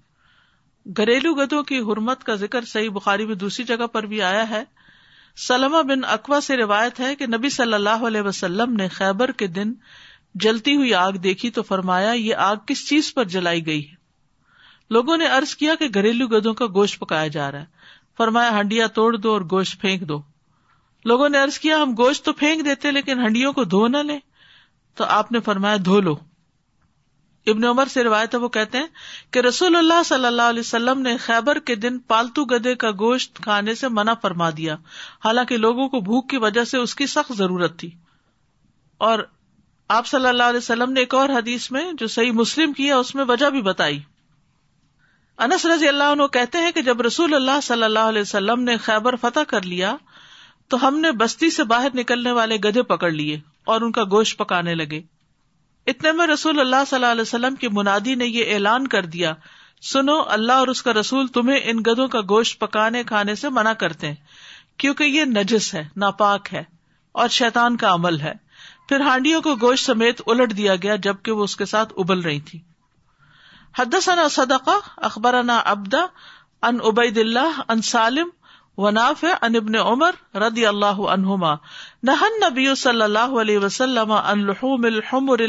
گھریلو 0.97 1.33
گدوں 1.35 1.61
کی 1.69 1.79
حرمت 1.89 2.23
کا 2.23 2.35
ذکر 2.41 2.65
صحیح 2.71 2.89
بخاری 2.97 3.25
میں 3.25 3.35
دوسری 3.43 3.65
جگہ 3.65 3.87
پر 3.93 4.05
بھی 4.13 4.21
آیا 4.21 4.49
ہے 4.49 4.63
سلما 5.45 5.81
بن 5.91 6.03
اکوا 6.15 6.39
سے 6.47 6.57
روایت 6.57 6.99
ہے 6.99 7.15
کہ 7.15 7.25
نبی 7.27 7.49
صلی 7.55 7.73
اللہ 7.73 8.05
علیہ 8.07 8.21
وسلم 8.27 8.73
نے 8.75 8.87
خیبر 8.97 9.31
کے 9.41 9.47
دن 9.55 9.73
جلتی 10.43 10.75
ہوئی 10.75 10.93
آگ 10.95 11.13
دیکھی 11.23 11.49
تو 11.57 11.63
فرمایا 11.63 12.11
یہ 12.11 12.35
آگ 12.49 12.55
کس 12.67 12.87
چیز 12.89 13.13
پر 13.13 13.23
جلائی 13.33 13.65
گئی 13.65 13.87
ہے 13.89 13.93
لوگوں 14.95 15.17
نے 15.17 15.27
ارض 15.35 15.55
کیا 15.61 15.75
کہ 15.79 15.85
گھریلو 15.93 16.27
گدوں 16.37 16.53
کا 16.53 16.65
گوشت 16.73 16.99
پکایا 16.99 17.27
جا 17.35 17.51
رہا 17.51 17.59
ہے 17.59 17.93
فرمایا 18.17 18.49
ہنڈیا 18.59 18.87
توڑ 18.97 19.15
دو 19.15 19.31
اور 19.33 19.41
گوشت 19.51 19.79
پھینک 19.81 20.07
دو 20.09 20.21
لوگوں 21.11 21.29
نے 21.29 21.41
ارض 21.41 21.57
کیا 21.59 21.81
ہم 21.81 21.93
گوشت 21.97 22.25
تو 22.25 22.33
پھینک 22.43 22.63
دیتے 22.65 22.91
لیکن 22.91 23.25
ہنڈیوں 23.25 23.51
کو 23.53 23.63
دھو 23.75 23.87
نہ 23.87 23.97
لیں 24.11 24.19
تو 24.97 25.03
آپ 25.17 25.31
نے 25.31 25.39
فرمایا 25.45 25.77
دھو 25.85 25.99
لو 26.01 26.15
ابن 27.53 27.63
عمر 27.69 27.87
سے 27.93 28.03
روایت 28.03 28.35
وہ 28.41 28.47
کہتے 28.49 28.77
ہیں 28.77 28.85
کہ 29.33 29.39
رسول 29.47 29.75
اللہ 29.75 30.01
صلی 30.05 30.25
اللہ 30.25 30.47
علیہ 30.53 30.59
وسلم 30.59 31.01
نے 31.01 31.15
خیبر 31.25 31.59
کے 31.65 31.75
دن 31.83 31.99
پالتو 32.11 32.45
گدے 32.53 32.73
کا 32.83 32.91
گوشت 32.99 33.41
کھانے 33.43 33.75
سے 33.81 33.87
منع 33.97 34.13
فرما 34.21 34.49
دیا 34.57 34.75
حالانکہ 35.25 35.57
لوگوں 35.57 35.87
کو 35.89 35.99
بھوک 36.09 36.29
کی 36.29 36.37
وجہ 36.45 36.63
سے 36.71 36.77
اس 36.77 36.95
کی 37.01 37.07
سخت 37.07 37.33
ضرورت 37.37 37.77
تھی 37.79 37.89
اور 39.07 39.19
آپ 39.97 40.07
صلی 40.07 40.27
اللہ 40.27 40.43
علیہ 40.51 40.57
وسلم 40.57 40.91
نے 40.91 40.99
ایک 40.99 41.13
اور 41.15 41.29
حدیث 41.35 41.69
میں 41.71 41.85
جو 41.99 42.07
صحیح 42.13 42.31
مسلم 42.41 42.73
کی 42.73 42.85
ہے 42.87 42.93
اس 42.93 43.13
میں 43.15 43.25
وجہ 43.27 43.49
بھی 43.57 43.61
بتائی 43.61 43.99
انس 45.45 45.65
رضی 45.65 45.87
اللہ 45.87 46.11
عنہ 46.11 46.27
کہتے 46.33 46.57
ہیں 46.61 46.71
کہ 46.71 46.81
جب 46.81 47.01
رسول 47.01 47.33
اللہ 47.35 47.59
صلی 47.63 47.83
اللہ 47.83 48.07
علیہ 48.13 48.21
وسلم 48.21 48.63
نے 48.69 48.77
خیبر 48.85 49.15
فتح 49.21 49.43
کر 49.47 49.61
لیا 49.73 49.95
تو 50.69 50.87
ہم 50.87 50.99
نے 50.99 51.11
بستی 51.23 51.49
سے 51.59 51.63
باہر 51.75 51.95
نکلنے 51.99 52.31
والے 52.41 52.57
گدے 52.63 52.81
پکڑ 52.93 53.11
لیے 53.11 53.37
اور 53.73 53.81
ان 53.81 53.91
کا 53.91 54.03
گوشت 54.11 54.37
پکانے 54.37 54.73
لگے 54.75 55.01
اتنے 55.91 56.11
میں 56.17 56.25
رسول 56.27 56.59
اللہ 56.59 56.83
صلی 56.89 56.95
اللہ 56.95 57.11
علیہ 57.11 57.21
وسلم 57.21 57.55
کی 57.63 57.67
منادی 57.77 58.15
نے 58.15 58.25
یہ 58.25 58.53
اعلان 58.53 58.87
کر 58.95 59.05
دیا 59.15 59.33
سنو 59.91 60.13
اللہ 60.35 60.61
اور 60.63 60.67
اس 60.67 60.81
کا 60.83 60.93
رسول 60.93 61.27
تمہیں 61.37 61.59
ان 61.71 61.79
گدوں 61.87 62.07
کا 62.15 62.21
گوشت 62.29 62.59
پکانے 62.59 63.03
کھانے 63.11 63.35
سے 63.41 63.49
منع 63.57 63.73
کرتے 63.79 64.07
ہیں 64.07 64.79
کیونکہ 64.83 65.03
یہ 65.15 65.25
نجس 65.33 65.73
ہے 65.73 65.83
ناپاک 66.03 66.53
ہے 66.53 66.63
اور 67.23 67.29
شیتان 67.39 67.77
کا 67.83 67.93
عمل 67.93 68.19
ہے 68.19 68.33
پھر 68.89 68.99
ہانڈیوں 69.01 69.41
کو 69.41 69.55
گوشت 69.61 69.85
سمیت 69.85 70.21
الٹ 70.33 70.55
دیا 70.57 70.75
گیا 70.83 70.95
جبکہ 71.03 71.31
وہ 71.37 71.43
اس 71.43 71.55
کے 71.61 71.65
ساتھ 71.65 71.93
ابل 72.03 72.19
رہی 72.21 72.39
تھی 72.49 72.59
حدثنا 73.77 74.27
صدقہ 74.31 74.79
اخبرنا 75.09 75.61
عبدہ 75.71 76.05
ان 76.67 76.77
عبید 76.89 77.17
اللہ 77.17 77.61
ان 77.69 77.81
سالم 77.91 78.29
وناف 78.83 79.23
عن 79.43 79.55
ابن 79.55 79.75
عمر 79.79 80.15
رضی 80.43 80.65
اللہ 80.65 80.97
عنہما 81.15 81.53
نہن 82.07 82.73
صلی 82.77 83.01
اللہ 83.01 83.35
علیہ 83.41 83.57
وسلم 83.63 84.11
الحمر 84.11 85.41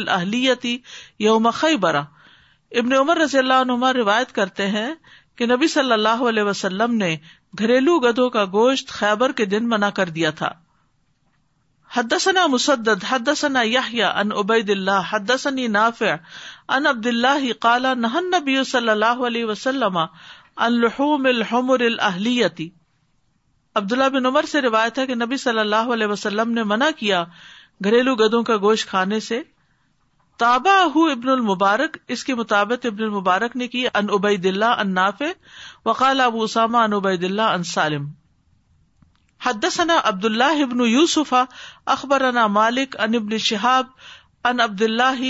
یوم 1.26 1.46
ابن 1.46 2.92
عمر 2.98 3.16
رضی 3.22 3.38
اللہ 3.38 3.60
عنہما 3.66 3.92
روایت 3.92 4.32
کرتے 4.34 4.66
ہیں 4.76 4.86
کہ 5.38 5.46
نبی 5.54 5.68
صلی 5.74 5.92
اللہ 5.92 6.22
علیہ 6.28 6.42
وسلم 6.50 6.94
نے 7.02 7.16
گھریلو 7.58 7.98
گدوں 8.06 8.28
کا 8.36 8.44
گوشت 8.52 8.88
خیبر 8.98 9.32
کے 9.40 9.44
دن 9.56 9.68
منع 9.74 9.88
کر 9.98 10.08
دیا 10.20 10.30
تھا 10.42 10.50
حدسنا 11.96 12.46
حدثنا 13.08 13.60
ان 13.60 14.32
عبید 14.38 14.70
حدسنی 15.10 15.66
نافی 15.80 16.08
ان 16.12 16.86
عبد 16.86 17.06
اللہ 17.06 17.52
کالا 17.60 17.94
نہن 18.06 18.30
نبی 18.38 18.62
صلی 18.70 18.88
اللہ 18.88 19.26
علیہ 19.26 19.44
وسلم 19.52 19.98
الحمر 20.00 21.80
الاہلیتی 21.92 22.68
عبداللہ 23.78 24.08
بن 24.12 24.26
عمر 24.26 24.44
سے 24.50 24.60
روایت 24.62 24.98
ہے 24.98 25.06
کہ 25.06 25.14
نبی 25.22 25.36
صلی 25.40 25.58
اللہ 25.58 25.88
علیہ 25.94 26.06
وسلم 26.12 26.52
نے 26.58 26.62
منع 26.68 26.86
کیا 26.98 27.22
گھریلو 27.84 28.14
گدوں 28.20 28.42
کا 28.50 28.56
گوشت 28.62 28.88
کھانے 28.88 29.18
سے 29.26 29.40
تابا 30.42 30.76
ابن 31.10 31.28
المبارک 31.34 31.96
اس 32.16 32.22
کے 32.28 32.34
مطابق 32.34 32.86
ابن 32.86 33.02
المبارک 33.04 33.56
نے 33.62 33.68
کی 33.74 33.84
ان 33.92 34.06
ابید 34.18 34.46
اللہ 34.52 34.80
ان 34.84 34.94
ناف 34.94 35.20
وقال 35.84 36.20
ابو 36.28 36.42
اسامہ 36.44 36.78
ان 36.88 36.92
اللہ 37.04 37.52
ان 37.58 37.62
سالم 37.72 38.08
حدثنا 39.46 40.00
عبد 40.12 40.24
اللہ 40.24 40.62
ابن 40.62 40.80
یوسف 40.88 41.34
اخبر 41.96 42.24
ان 42.32 42.38
مالک 42.52 42.96
ان 43.08 43.14
ابن 43.20 43.38
شہاب 43.50 43.92
ان 44.52 44.60
عبد 44.68 44.82
اللہ 44.88 45.22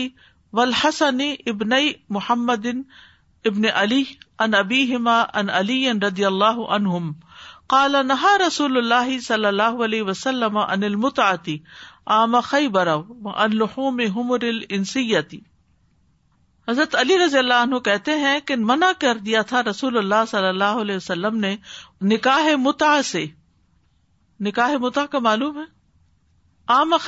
ولحسن 0.61 1.21
ابن 1.55 1.75
محمد 2.19 2.67
ابن 3.53 3.65
علی 3.83 4.03
ان 4.47 4.55
ابی 4.65 4.83
ہما 4.95 5.21
ان 5.43 5.51
علی 5.61 5.87
ان 5.89 6.03
رضی 6.03 6.25
اللہ 6.31 6.67
عنہم 6.79 7.13
کالا 7.73 8.01
نہا 8.09 8.37
رسول 8.47 8.77
اللہ 8.77 9.19
صلی 9.23 9.47
اللہ 9.47 9.81
علیہ 9.85 10.03
وسلم 10.09 10.57
حضرت 16.69 16.95
علی 17.01 17.17
رضی 17.19 17.39
اللہ 17.39 17.63
عنہ 17.63 17.79
کہتے 17.89 18.13
ہیں 18.19 18.39
کہ 18.47 18.57
منع 18.69 18.91
کر 19.01 19.19
دیا 19.27 19.43
تھا 19.53 19.63
رسول 19.71 19.99
اللہ 19.99 20.23
صلی 20.31 20.47
اللہ 20.49 20.81
علیہ 20.85 20.97
وسلم 20.97 21.37
نے 21.45 21.55
نکاح 22.13 22.47
نکاح 22.47 22.57
متا 22.63 22.95
متا 24.87 25.03
سے 25.03 25.07
کا 25.11 25.19
معلوم 25.29 25.59
ہے 25.61 26.99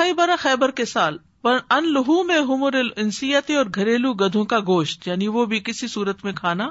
خیبر 0.43 0.71
کے 0.81 0.85
سال 0.97 1.17
پر 1.43 1.59
ان 1.77 1.93
لہو 1.93 2.23
میں 2.29 2.39
حمر 2.49 2.75
النستی 2.83 3.55
اور 3.57 3.67
گھریلو 3.75 4.13
گدھوں 4.23 4.45
کا 4.53 4.59
گوشت 4.67 5.09
یعنی 5.09 5.29
وہ 5.39 5.45
بھی 5.55 5.61
کسی 5.71 5.87
صورت 5.97 6.25
میں 6.25 6.33
کھانا 6.45 6.69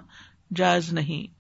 جائز 0.56 0.92
نہیں 0.94 1.36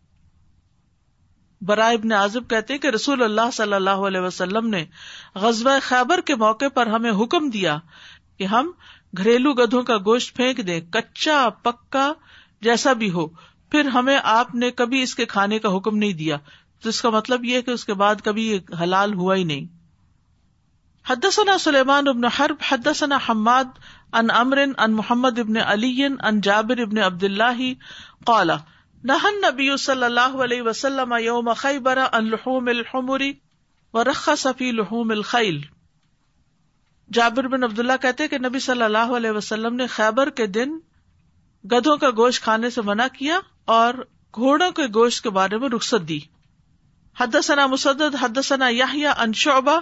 برائے 1.65 1.95
ابن 1.95 2.11
عازب 2.13 2.47
کہتے 2.49 2.77
کہ 2.77 2.87
رسول 2.95 3.23
اللہ 3.23 3.49
صلی 3.53 3.73
اللہ 3.73 4.03
علیہ 4.09 4.19
وسلم 4.21 4.67
نے 4.69 4.83
غزبۂ 5.43 5.79
خیبر 5.83 6.21
کے 6.25 6.35
موقع 6.43 6.67
پر 6.73 6.87
ہمیں 6.93 7.11
حکم 7.23 7.49
دیا 7.53 7.77
کہ 8.37 8.45
ہم 8.47 8.71
گھریلو 9.17 9.53
گدھوں 9.57 9.81
کا 9.83 9.97
گوشت 10.05 10.35
پھینک 10.37 10.65
دیں 10.67 10.79
کچا 10.93 11.47
پکا 11.63 12.11
جیسا 12.63 12.93
بھی 13.01 13.09
ہو 13.11 13.27
پھر 13.71 13.85
ہمیں 13.93 14.17
آپ 14.23 14.53
نے 14.55 14.69
کبھی 14.81 15.01
اس 15.03 15.15
کے 15.15 15.25
کھانے 15.33 15.59
کا 15.59 15.75
حکم 15.77 15.97
نہیں 15.97 16.13
دیا 16.21 16.37
تو 16.81 16.89
اس 16.89 17.01
کا 17.01 17.09
مطلب 17.09 17.45
یہ 17.45 17.61
کہ 17.67 17.71
اس 17.71 17.85
کے 17.85 17.93
بعد 18.01 18.15
کبھی 18.23 18.47
یہ 18.51 18.73
حلال 18.81 19.13
ہوا 19.13 19.35
ہی 19.35 19.43
نہیں 19.43 19.65
حد 21.09 21.25
ثنا 21.33 21.57
سلیمان 21.63 22.07
ابن 22.07 22.23
حرب 22.39 22.63
حد 22.69 22.87
حماد 23.29 23.77
ان 24.19 24.31
امرن 24.35 24.71
ان 24.77 24.93
محمد 24.93 25.39
ابن 25.39 25.57
علی 25.65 25.97
ان 26.03 26.39
جابر 26.43 26.81
ابن 26.81 26.97
عبد 27.05 27.23
اللہ 27.23 27.61
قالا 28.25 28.55
نہن 29.09 29.35
نبی 29.45 29.69
صلی 29.77 30.03
اللہ 30.03 30.35
علیہ 30.43 30.61
وسلم 30.61 31.13
یوم 31.21 31.51
خیبر 31.57 31.97
الحمری 32.11 33.31
صفی 34.37 34.69
الخیل 35.09 35.59
جابر 37.13 37.47
بن 37.47 37.63
عبداللہ 37.63 37.93
کہتے 38.01 38.27
کہ 38.27 38.37
نبی 38.45 38.59
صلی 38.59 38.83
اللہ 38.83 39.11
علیہ 39.17 39.31
وسلم 39.31 39.75
نے 39.75 39.87
خیبر 39.87 40.29
کے 40.39 40.47
دن 40.57 40.77
گدھوں 41.71 41.95
کا 41.97 42.09
گوشت 42.17 42.43
کھانے 42.43 42.69
سے 42.69 42.81
منع 42.85 43.05
کیا 43.17 43.39
اور 43.75 43.93
گھوڑوں 44.35 44.69
کے 44.79 44.83
گوشت 44.95 45.23
کے 45.23 45.29
بارے 45.37 45.57
میں 45.59 45.69
رخصت 45.75 46.07
دی 46.07 46.19
حد 47.19 47.35
ثنا 47.43 47.65
حدثنا 47.65 48.07
حد 48.21 48.41
ثنا 48.45 48.67
ان 49.23 49.33
شعبہ 49.43 49.79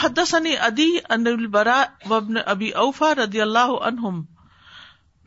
حدثني 0.00 0.56
ادی 0.66 0.88
ان 1.14 1.26
البراء 1.26 1.82
وبن 2.10 2.36
ابی 2.54 2.70
اوفا 2.84 3.12
ردی 3.14 3.40
اللہ 3.42 3.74
عنہم 3.88 4.22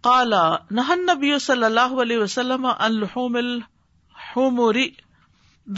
کالا 0.03 0.43
نہن 0.79 1.05
نبی 1.09 1.37
صلی 1.45 1.63
اللہ 1.65 1.93
علیہ 2.01 2.17
وسلم 2.17 2.67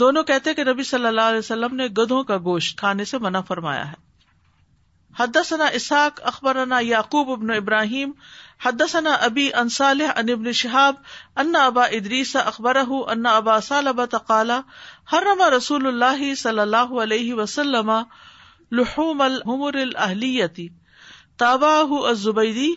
دونوں 0.00 0.22
کہتے 0.24 0.52
کہ 0.54 0.64
نبی 0.64 0.82
صلی 0.90 1.06
اللہ 1.06 1.30
علیہ 1.30 1.38
وسلم 1.38 1.74
نے 1.76 1.86
گدھوں 2.00 2.22
کا 2.28 2.36
گوشت 2.44 2.78
کھانے 2.78 3.04
سے 3.10 3.18
منع 3.24 3.40
فرمایا 3.48 3.88
ہے 3.90 4.00
حدثنا 5.18 5.64
اسحاق 5.78 6.20
اخبر 6.32 6.58
یعقوب 6.82 7.30
ابن 7.32 7.50
ابراہیم 7.56 8.12
حدثنا 8.64 9.12
ابی 9.28 9.48
انصالح 9.62 10.10
ابن 10.36 10.50
شہاب 10.60 10.94
ان 11.44 11.54
ابا 11.62 11.84
ادریس 11.98 12.34
اخبر 12.44 12.78
ان 12.90 13.26
ابا 13.32 13.58
صالبت 13.70 14.14
قالع 14.28 14.60
حرم 15.12 15.42
رسول 15.56 15.86
اللہ 15.86 16.22
صلی 16.44 16.60
اللہ 16.60 16.94
علیہ 17.02 17.34
وسلم 17.42 17.90
لحوم 18.78 19.20
الحمر 19.20 19.80
تاباہ 21.38 21.92
الزبیدی 22.08 22.72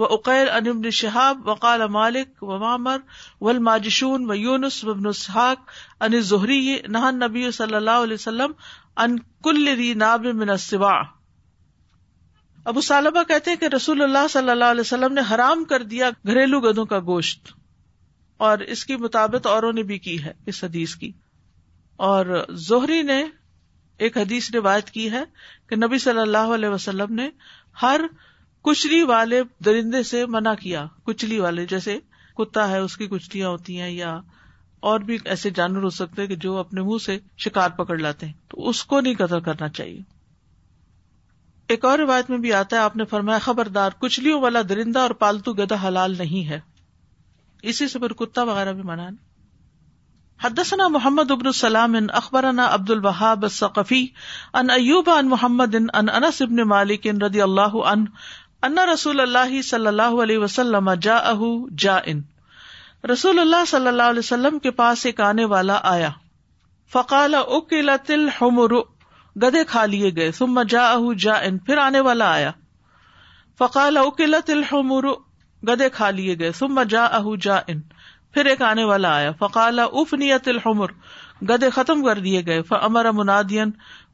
و 0.00 0.04
اقیل 0.14 0.48
ان 0.56 0.66
ابن 0.70 0.90
شہاب 0.96 1.40
وقال 1.46 1.86
مالک 1.94 2.42
و 2.42 2.58
مامر 2.58 2.98
و 3.46 3.48
الماجشون 3.50 4.30
و 4.30 4.34
یونس 4.36 4.76
و 4.84 4.90
ابن 4.90 5.06
اسحاق 5.06 5.70
ان 6.06 6.18
ظہری 6.28 6.60
نہ 6.94 7.10
نبی 7.16 7.50
صلی 7.56 7.74
اللہ 7.80 8.04
علیہ 8.06 8.20
وسلم 8.20 8.52
ان 9.04 9.18
کل 9.48 9.68
ری 9.80 9.92
ناب 10.04 10.26
من 10.42 10.50
السباع 10.56 10.96
ابو 12.72 12.80
سالبہ 12.86 13.22
کہتے 13.32 13.50
ہیں 13.50 13.58
کہ 13.64 13.68
رسول 13.74 14.02
اللہ 14.02 14.26
صلی 14.36 14.50
اللہ 14.50 14.72
علیہ 14.76 14.86
وسلم 14.86 15.12
نے 15.14 15.20
حرام 15.34 15.64
کر 15.74 15.82
دیا 15.92 16.08
گھریلو 16.26 16.60
گدوں 16.68 16.84
کا 16.94 16.98
گوشت 17.12 17.52
اور 18.48 18.58
اس 18.76 18.84
کی 18.90 18.96
مطابق 19.04 19.46
اوروں 19.46 19.72
نے 19.72 19.82
بھی 19.92 19.98
کی 20.08 20.18
ہے 20.24 20.32
اس 20.52 20.62
حدیث 20.64 20.94
کی 21.02 21.12
اور 22.10 22.34
زہری 22.70 23.02
نے 23.12 23.22
ایک 24.06 24.16
حدیث 24.18 24.50
روایت 24.54 24.90
کی 24.90 25.10
ہے 25.12 25.22
کہ 25.68 25.76
نبی 25.86 25.98
صلی 26.08 26.20
اللہ 26.20 26.54
علیہ 26.58 26.68
وسلم 26.78 27.14
نے 27.14 27.28
ہر 27.82 28.00
کچلی 28.64 29.02
والے 29.08 29.40
درندے 29.64 30.02
سے 30.08 30.24
منع 30.34 30.52
کیا 30.60 30.86
کچلی 31.06 31.38
والے 31.40 31.64
جیسے 31.66 31.98
کتا 32.36 32.68
ہے 32.68 32.78
اس 32.78 32.96
کی 32.96 33.06
کچلیاں 33.10 33.48
ہوتی 33.48 33.80
ہیں 33.80 33.90
یا 33.90 34.18
اور 34.90 35.00
بھی 35.08 35.16
ایسے 35.32 35.50
جانور 35.56 35.82
ہو 35.82 35.88
سکتے 36.00 36.26
کہ 36.26 36.36
جو 36.42 36.56
اپنے 36.58 36.80
منہ 36.82 36.98
سے 37.04 37.18
شکار 37.44 37.70
پکڑ 37.78 37.96
لاتے 37.98 38.26
ہیں 38.26 38.32
تو 38.50 38.68
اس 38.68 38.84
کو 38.90 39.00
نہیں 39.00 39.14
قدر 39.18 39.40
کرنا 39.48 39.68
چاہیے 39.78 40.00
ایک 41.74 41.84
اور 41.84 41.98
روایت 41.98 42.30
میں 42.30 42.38
بھی 42.44 42.52
آتا 42.58 42.76
ہے 42.76 42.80
آپ 42.82 42.96
نے 42.96 43.04
فرمایا 43.10 43.38
خبردار 43.42 43.90
کچلیوں 44.02 44.40
والا 44.42 44.60
درندہ 44.68 44.98
اور 45.00 45.10
پالتو 45.24 45.52
گدا 45.62 45.74
حلال 45.88 46.16
نہیں 46.18 46.48
ہے 46.48 46.58
اسی 47.72 47.88
سے 47.88 47.98
پھر 47.98 48.12
کتا 48.22 48.42
وغیرہ 48.52 48.72
بھی 48.72 48.82
منع 48.82 49.08
نہیں 49.08 49.28
حدسنا 50.44 50.86
محمد 50.88 51.30
ان 51.96 52.06
اخبرنا 52.22 52.68
عبد 52.74 52.90
البہب 52.90 53.46
ثقفی 53.52 54.04
ان 54.60 54.70
ایوب 54.76 55.10
ان 55.16 55.28
محمد 55.30 55.74
ان 55.80 56.08
انس 56.12 56.40
ابن 56.42 56.62
مالک 56.68 57.06
ان 57.10 57.20
رضی 57.22 57.42
اللہ 57.42 57.76
عنہ 57.92 58.18
ان 58.66 58.78
رسول 58.92 59.20
اللہ 59.20 59.60
صلی 59.68 59.86
اللہ 59.86 60.16
علیہ 60.22 60.38
وسلم 60.38 60.92
جا 61.04 61.14
اہ 61.28 61.42
جا 61.84 61.96
ان 62.12 62.20
رسول 63.10 63.38
اللہ 63.38 63.64
صلی 63.68 63.88
اللہ 63.88 64.10
علیہ 64.14 64.18
وسلم 64.24 64.58
کے 64.66 64.70
پاس 64.80 65.04
ایک 65.06 65.20
آنے 65.26 65.44
والا 65.52 65.78
آیا 65.90 66.10
فقال 66.92 67.34
اکیلا 67.34 67.94
تل 68.06 68.28
گدے 69.42 69.62
کھا 69.70 69.84
لیے 69.92 70.10
گئے 70.16 70.30
ثم 70.38 70.60
جا 70.68 70.82
اہ 70.90 71.04
جا 71.24 71.34
ان 71.48 71.58
پھر 71.66 71.78
آنے 71.78 72.00
والا 72.08 72.30
آیا 72.34 72.50
فقال 73.58 73.96
اکیلا 73.96 74.38
تل 74.46 74.62
گدے 75.68 75.88
کھا 75.94 76.10
لیے 76.18 76.38
گئے 76.38 76.50
ثم 76.58 76.82
جا 76.94 77.04
اہ 77.16 77.34
جا 77.44 77.58
ان 77.72 77.80
پھر 78.34 78.44
ایک 78.52 78.62
آنے 78.72 78.84
والا 78.92 79.14
آیا 79.16 79.30
فقال 79.38 79.78
اف 79.84 80.14
نیت 80.22 80.48
الحمر 80.48 80.92
گدے 81.48 81.70
ختم 81.78 82.04
کر 82.04 82.18
دیے 82.28 82.44
گئے 82.46 82.60
فمر 82.72 83.10
منادین 83.22 83.70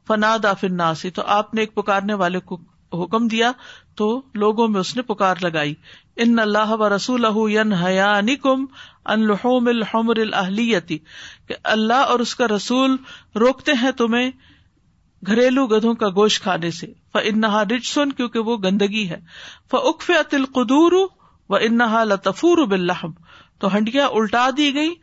فنادا 0.07 0.53
فناسی 0.61 1.09
تو 1.19 1.25
آپ 1.37 1.53
نے 1.53 1.61
ایک 1.61 1.75
پکارنے 1.75 2.13
والے 2.23 2.39
کو 2.51 2.57
حکم 3.01 3.27
دیا 3.27 3.51
تو 3.97 4.05
لوگوں 4.41 4.67
میں 4.67 4.79
اس 4.79 4.95
نے 4.95 5.01
پکار 5.11 5.35
لگائی 5.43 5.73
ان 6.25 6.39
اللہ 6.39 6.71
و 6.79 6.87
رسول 6.95 7.25
کم 8.43 8.65
الحم 9.69 10.09
الحلیتی 10.09 10.97
کہ 11.47 11.55
اللہ 11.75 12.13
اور 12.13 12.19
اس 12.19 12.35
کا 12.35 12.47
رسول 12.55 12.95
روکتے 13.39 13.71
ہیں 13.81 13.91
تمہیں 13.97 14.29
گھریلو 15.27 15.65
گدھوں 15.67 15.93
کا 16.01 16.07
گوشت 16.15 16.41
کھانے 16.43 16.71
سے 16.79 16.87
ف 17.13 17.17
انہا 17.31 17.63
رچ 17.75 17.87
سن 17.93 18.11
کیونکہ 18.17 18.49
وہ 18.49 18.57
گندگی 18.63 19.07
ہے 19.09 19.19
فقف 19.71 20.11
انہا 21.59 22.03
لطفور 22.03 22.65
بلحم 22.75 23.11
تو 23.59 23.75
ہنڈیاں 23.75 24.07
الٹا 24.13 24.49
دی 24.57 24.73
گئی 24.73 24.93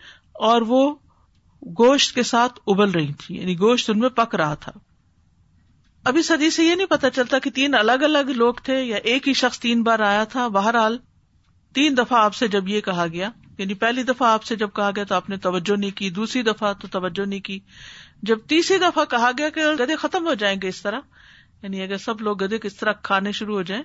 اور 0.50 0.62
وہ 0.66 0.82
گوشت 1.78 2.14
کے 2.14 2.22
ساتھ 2.32 2.58
ابل 2.68 2.90
رہی 2.90 3.12
تھی 3.24 3.36
یعنی 3.40 3.58
گوشت 3.60 3.90
ان 3.90 3.98
میں 3.98 4.08
پک 4.20 4.34
رہا 4.40 4.54
تھا 4.64 4.72
ابھی 6.10 6.22
سدی 6.22 6.48
سے 6.50 6.64
یہ 6.64 6.74
نہیں 6.74 6.86
پتا 6.86 7.10
چلتا 7.10 7.38
کہ 7.44 7.50
تین 7.54 7.74
الگ 7.74 8.02
الگ 8.04 8.30
لوگ 8.36 8.54
تھے 8.64 8.82
یا 8.82 8.96
ایک 9.12 9.28
ہی 9.28 9.32
شخص 9.42 9.58
تین 9.60 9.82
بار 9.82 9.98
آیا 10.08 10.24
تھا 10.32 10.46
بہرحال 10.56 10.96
تین 11.74 11.96
دفعہ 11.96 12.18
آپ 12.24 12.34
سے 12.34 12.48
جب 12.54 12.68
یہ 12.68 12.80
کہا 12.88 13.06
گیا 13.12 13.30
یعنی 13.58 13.74
پہلی 13.84 14.02
دفعہ 14.02 14.28
آپ 14.28 14.44
سے 14.44 14.56
جب 14.62 14.70
کہا 14.76 14.90
گیا 14.96 15.04
تو 15.08 15.14
آپ 15.14 15.28
نے 15.30 15.36
توجہ 15.46 15.76
نہیں 15.78 15.90
کی 16.00 16.10
دوسری 16.20 16.42
دفعہ 16.50 16.72
تو 16.80 16.88
توجہ 16.98 17.26
نہیں 17.28 17.40
کی 17.48 17.58
جب 18.30 18.38
تیسری 18.48 18.78
دفعہ 18.78 19.04
کہا 19.10 19.30
گیا 19.38 19.48
کہ 19.56 19.64
گدے 19.82 19.96
ختم 20.02 20.26
ہو 20.26 20.34
جائیں 20.44 20.56
گے 20.62 20.68
اس 20.68 20.82
طرح 20.82 21.00
یعنی 21.62 21.82
اگر 21.82 21.96
سب 22.04 22.20
لوگ 22.22 22.42
گدے 22.44 22.58
کس 22.66 22.76
طرح 22.76 22.92
کھانے 23.10 23.32
شروع 23.40 23.56
ہو 23.56 23.62
جائیں 23.72 23.82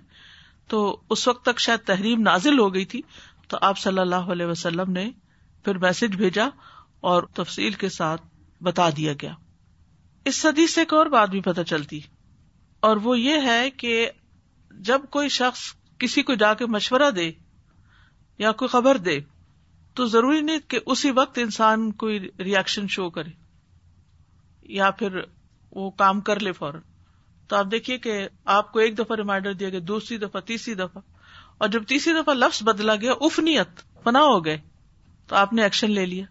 تو 0.70 0.86
اس 1.16 1.28
وقت 1.28 1.44
تک 1.46 1.60
شاید 1.68 1.86
تحریم 1.88 2.22
نازل 2.22 2.60
ہو 2.60 2.74
گئی 2.74 2.86
تھی 2.96 3.02
تو 3.50 3.58
آپ 3.72 3.78
صلی 3.80 4.00
اللہ 4.00 4.32
علیہ 4.36 4.46
وسلم 4.46 4.92
نے 5.00 5.10
پھر 5.66 5.78
میسج 5.88 6.16
بھیجا 6.18 6.48
اور 7.14 7.24
تفصیل 7.36 7.72
کے 7.86 7.90
ساتھ 8.02 8.22
بتا 8.64 8.90
دیا 8.98 9.14
گیا 9.22 9.34
اس 10.28 10.36
سدی 10.42 10.66
سے 10.72 10.82
ایک 10.82 10.94
اور 10.94 11.06
بات 11.16 11.30
بھی 11.30 11.42
پتہ 11.42 11.62
چلتی 11.68 12.00
اور 12.88 12.98
وہ 13.04 13.20
یہ 13.20 13.46
ہے 13.46 13.70
کہ 13.78 14.10
جب 14.90 15.02
کوئی 15.12 15.30
شخص 15.40 15.60
کسی 16.00 16.22
کو 16.24 16.34
جا 16.42 16.54
کے 16.60 16.66
مشورہ 16.76 17.10
دے 17.16 17.32
یا 18.40 18.52
کوئی 18.62 18.70
خبر 18.70 18.98
دے 19.06 19.20
تو 19.96 20.06
ضروری 20.08 20.42
نہیں 20.42 20.60
کہ 20.70 20.80
اسی 20.92 21.12
وقت 21.12 21.38
انسان 21.42 21.92
کوئی 22.04 22.20
ریئیکشن 22.44 22.88
شو 22.96 23.10
کرے 23.18 23.30
یا 24.78 24.90
پھر 25.00 25.20
وہ 25.76 25.90
کام 26.00 26.22
کر 26.30 26.40
لے 26.40 26.52
فوراً 26.52 26.82
تو 27.48 27.56
آپ 27.56 27.66
دیکھیے 27.72 27.98
کہ 27.98 28.18
آپ 28.56 28.72
کو 28.72 28.80
ایک 28.80 28.98
دفعہ 28.98 29.16
ریمائنڈر 29.18 29.54
دیا 29.54 29.70
گیا 29.70 29.80
دوسری 29.88 30.18
دفعہ 30.18 30.42
تیسری 30.46 30.74
دفعہ 30.76 31.02
اور 31.58 31.70
جب 31.70 31.86
تیسری 31.88 32.14
دفعہ 32.22 32.34
لفظ 32.34 32.62
بدلا 32.64 32.96
گیا 33.02 33.14
افنیت 33.30 33.82
پناہ 34.04 34.24
ہو 34.24 34.44
گئے 34.46 34.58
تو 35.28 35.36
آپ 35.36 35.54
نے 35.54 35.64
ایکشن 35.64 35.92
لے 35.92 36.06
لیا 36.06 36.26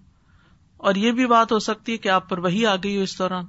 اور 0.89 0.95
یہ 1.05 1.13
بھی 1.13 1.27
بات 1.27 1.53
ہو 1.53 1.59
سکتی 1.69 1.93
ہے 1.93 1.97
کہ 1.99 2.09
آپ 2.09 2.29
پر 2.29 2.39
وہی 2.49 2.65
آ 2.67 2.75
گئی 2.85 2.97
ہو 2.97 3.03
اس 3.03 3.19
دوران 3.19 3.45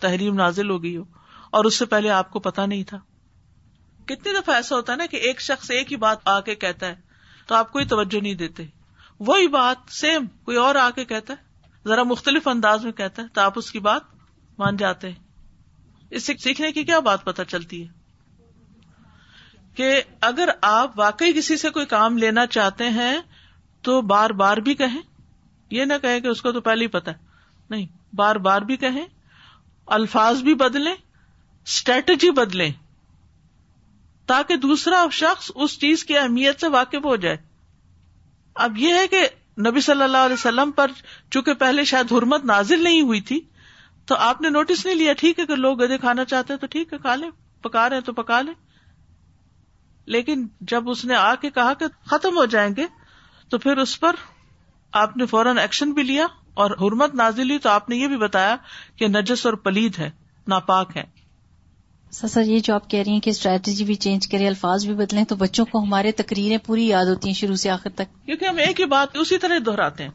تحریم 0.00 0.34
نازل 0.40 0.70
ہو 0.70 0.82
گئی 0.82 0.96
ہو 0.96 1.04
اور 1.56 1.64
اس 1.64 1.78
سے 1.78 1.86
پہلے 1.92 2.10
آپ 2.10 2.30
کو 2.30 2.40
پتا 2.46 2.66
نہیں 2.66 2.82
تھا 2.90 2.98
کتنی 4.06 4.32
دفعہ 4.40 4.54
ایسا 4.54 4.76
ہوتا 4.76 4.92
ہے 4.92 4.96
نا 4.98 5.06
کہ 5.10 5.16
ایک 5.28 5.40
شخص 5.42 5.70
ایک 5.76 5.92
ہی 5.92 5.96
بات 6.04 6.28
آ 6.34 6.38
کے 6.48 6.54
کہتا 6.64 6.88
ہے 6.88 6.94
تو 7.46 7.54
آپ 7.54 7.72
کوئی 7.72 7.84
توجہ 7.94 8.20
نہیں 8.22 8.34
دیتے 8.42 8.64
وہی 9.30 9.46
بات 9.48 9.90
سیم 9.94 10.26
کوئی 10.44 10.56
اور 10.64 10.74
آ 10.84 10.88
کے 10.94 11.04
کہتا 11.12 11.34
ہے 11.38 11.88
ذرا 11.88 12.02
مختلف 12.12 12.48
انداز 12.48 12.84
میں 12.84 12.92
کہتا 13.00 13.22
ہے 13.22 13.28
تو 13.34 13.40
آپ 13.40 13.58
اس 13.58 13.70
کی 13.72 13.78
بات 13.86 14.14
مان 14.58 14.76
جاتے 14.76 15.08
ہیں 15.10 15.24
اس 16.18 16.22
سے 16.26 16.32
سیکھنے 16.42 16.70
کی 16.72 16.82
کیا 16.84 16.98
بات 17.10 17.24
پتہ 17.24 17.42
چلتی 17.48 17.82
ہے 17.82 17.94
کہ 19.76 19.90
اگر 20.26 20.48
آپ 20.66 20.98
واقعی 20.98 21.32
کسی 21.38 21.56
سے 21.62 21.70
کوئی 21.70 21.86
کام 21.86 22.16
لینا 22.18 22.46
چاہتے 22.56 22.88
ہیں 22.90 23.16
تو 23.88 24.00
بار 24.12 24.30
بار 24.42 24.56
بھی 24.68 24.74
کہیں 24.74 25.00
یہ 25.70 25.84
نہ 25.84 25.94
کہ 26.02 26.26
اس 26.26 26.42
کو 26.42 26.52
تو 26.52 26.60
پہلے 26.68 26.82
ہی 26.84 26.88
پتا 26.90 27.12
نہیں 27.70 27.86
بار 28.16 28.36
بار 28.46 28.62
بھی 28.70 28.76
کہیں 28.84 29.04
الفاظ 29.94 30.42
بھی 30.42 30.54
بدلے 30.62 30.90
اسٹریٹجی 30.94 32.30
بدلے 32.36 32.70
تاکہ 34.28 34.56
دوسرا 34.62 35.04
شخص 35.12 35.50
اس 35.54 35.78
چیز 35.80 36.04
کی 36.04 36.16
اہمیت 36.18 36.60
سے 36.60 36.68
واقف 36.68 37.04
ہو 37.04 37.14
جائے 37.24 37.36
اب 38.66 38.78
یہ 38.78 38.94
ہے 38.94 39.06
کہ 39.08 39.26
نبی 39.66 39.80
صلی 39.80 40.02
اللہ 40.02 40.24
علیہ 40.24 40.34
وسلم 40.38 40.70
پر 40.76 40.90
چونکہ 41.30 41.54
پہلے 41.60 41.84
شاید 41.90 42.12
حرمت 42.12 42.44
نازل 42.44 42.82
نہیں 42.84 43.00
ہوئی 43.02 43.20
تھی 43.30 43.40
تو 44.10 44.16
آپ 44.28 44.40
نے 44.40 44.50
نوٹس 44.50 44.84
نہیں 44.86 44.94
لیا 44.96 45.12
ٹھیک 45.18 45.38
ہے 45.40 45.46
کہ 45.46 45.54
لوگ 45.56 45.82
گدے 45.82 45.98
کھانا 45.98 46.24
چاہتے 46.32 46.56
تو 46.56 46.66
ٹھیک 46.70 46.92
ہے 46.92 46.98
کھا 47.02 47.14
لیں 47.22 47.30
پکا 47.62 47.88
رہے 47.90 48.00
تو 48.08 48.12
پکا 48.12 48.40
لیں 48.40 48.54
لیکن 50.14 50.46
جب 50.72 50.90
اس 50.90 51.04
نے 51.04 51.14
آ 51.16 51.34
کے 51.40 51.50
کہا 51.50 51.72
کہ 51.78 51.86
ختم 52.10 52.36
ہو 52.38 52.44
جائیں 52.56 52.70
گے 52.76 52.86
تو 53.50 53.58
پھر 53.64 53.76
اس 53.86 53.98
پر 54.00 54.14
آپ 55.04 55.16
نے 55.16 55.26
فوراً 55.32 55.58
ایکشن 55.58 55.92
بھی 55.92 56.02
لیا 56.02 56.26
اور 56.64 56.70
حرمت 56.80 57.14
نازل 57.14 57.50
ہوئی 57.50 57.58
تو 57.64 57.68
آپ 57.68 57.88
نے 57.88 57.96
یہ 57.96 58.06
بھی 58.12 58.16
بتایا 58.16 58.54
کہ 58.98 59.06
نجس 59.08 59.44
اور 59.46 59.54
پلید 59.66 59.98
ہے 59.98 60.08
ناپاک 60.52 60.96
ہے 60.96 61.02
سر 62.20 62.28
سر 62.34 62.42
یہ 62.50 62.60
جو 62.68 62.74
آپ 62.74 62.88
کہہ 62.90 63.00
رہی 63.06 63.12
ہیں 63.12 63.20
کہ 63.24 63.30
اسٹریٹجی 63.30 63.84
بھی 63.84 63.94
چینج 64.04 64.28
کرے 64.34 64.46
الفاظ 64.48 64.86
بھی 64.86 64.94
بدلیں 65.04 65.24
تو 65.32 65.36
بچوں 65.36 65.64
کو 65.72 65.82
ہمارے 65.84 66.12
تقریریں 66.20 66.56
پوری 66.66 66.86
یاد 66.88 67.04
ہوتی 67.12 67.28
ہیں 67.28 67.34
شروع 67.40 67.56
سے 67.62 67.70
آخر 67.70 67.90
تک 68.00 68.14
کیونکہ 68.26 68.44
ہم 68.44 68.56
ایک 68.66 68.80
ہی 68.80 68.84
بات 68.94 69.16
اسی 69.24 69.38
طرح 69.44 69.58
دہراتے 69.66 70.02
ہیں 70.04 70.10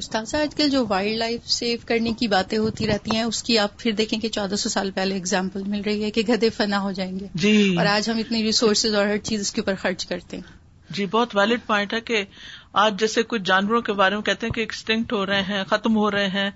استاذ 0.00 0.34
آج 0.34 0.54
کل 0.56 0.68
جو 0.70 0.84
وائلڈ 0.88 1.16
لائف 1.18 1.48
سیو 1.50 1.76
کرنے 1.86 2.12
کی 2.18 2.28
باتیں 2.34 2.56
ہوتی 2.58 2.86
رہتی 2.86 3.16
ہیں 3.16 3.22
اس 3.22 3.42
کی 3.42 3.58
آپ 3.58 3.78
پھر 3.78 3.92
دیکھیں 4.00 4.18
کہ 4.24 4.28
چودہ 4.36 4.54
سو 4.64 4.68
سال 4.76 4.90
پہلے 4.98 5.16
اگزامپل 5.16 5.62
مل 5.74 5.80
رہی 5.86 6.04
ہے 6.04 6.10
کہ 6.18 6.22
گدے 6.28 6.50
فنا 6.56 6.80
ہو 6.82 6.92
جائیں 6.98 7.12
گے 7.18 7.26
جی 7.44 7.54
اور 7.78 7.86
آج 7.96 8.10
ہم 8.10 8.18
اتنی 8.24 8.42
ریسورسز 8.44 8.94
اور 8.94 9.06
ہر 9.06 9.18
چیز 9.30 9.40
اس 9.40 9.52
کے 9.52 9.60
اوپر 9.60 9.74
خرچ 9.84 10.06
کرتے 10.12 10.36
ہیں 10.36 10.58
جی 10.98 11.06
بہت 11.10 11.34
ویلڈ 11.36 11.60
پوائنٹ 11.66 11.92
ہے 11.94 12.00
کہ 12.12 12.24
آج 12.82 12.98
جیسے 12.98 13.22
کچھ 13.28 13.42
جانوروں 13.44 13.80
کے 13.82 13.92
بارے 14.00 14.14
میں 14.16 14.22
کہتے 14.24 14.46
ہیں 14.46 14.52
کہ 14.54 14.60
ایکسٹنکٹ 14.60 15.12
ہو 15.12 15.24
رہے 15.26 15.42
ہیں 15.42 15.62
ختم 15.68 15.96
ہو 15.96 16.10
رہے 16.10 16.26
ہیں 16.38 16.50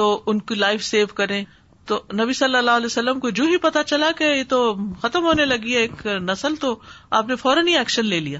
تو 0.00 0.08
ان 0.32 0.38
کی 0.48 0.54
لائف 0.54 0.84
سیو 0.84 1.06
کریں 1.20 1.42
تو 1.86 2.00
نبی 2.20 2.32
صلی 2.38 2.56
اللہ 2.56 2.70
علیہ 2.80 2.86
وسلم 2.86 3.20
کو 3.20 3.30
جو 3.40 3.44
ہی 3.52 3.56
پتا 3.66 3.82
چلا 3.92 4.10
کہ 4.18 4.24
یہ 4.34 4.42
تو 4.48 4.62
ختم 5.02 5.24
ہونے 5.26 5.44
لگی 5.44 5.74
ہے 5.74 5.80
ایک 5.80 6.06
نسل 6.30 6.56
تو 6.60 6.76
آپ 7.20 7.28
نے 7.28 7.36
فوراً 7.44 7.68
ہی 7.68 7.76
ایکشن 7.78 8.06
لے 8.06 8.20
لیا 8.20 8.38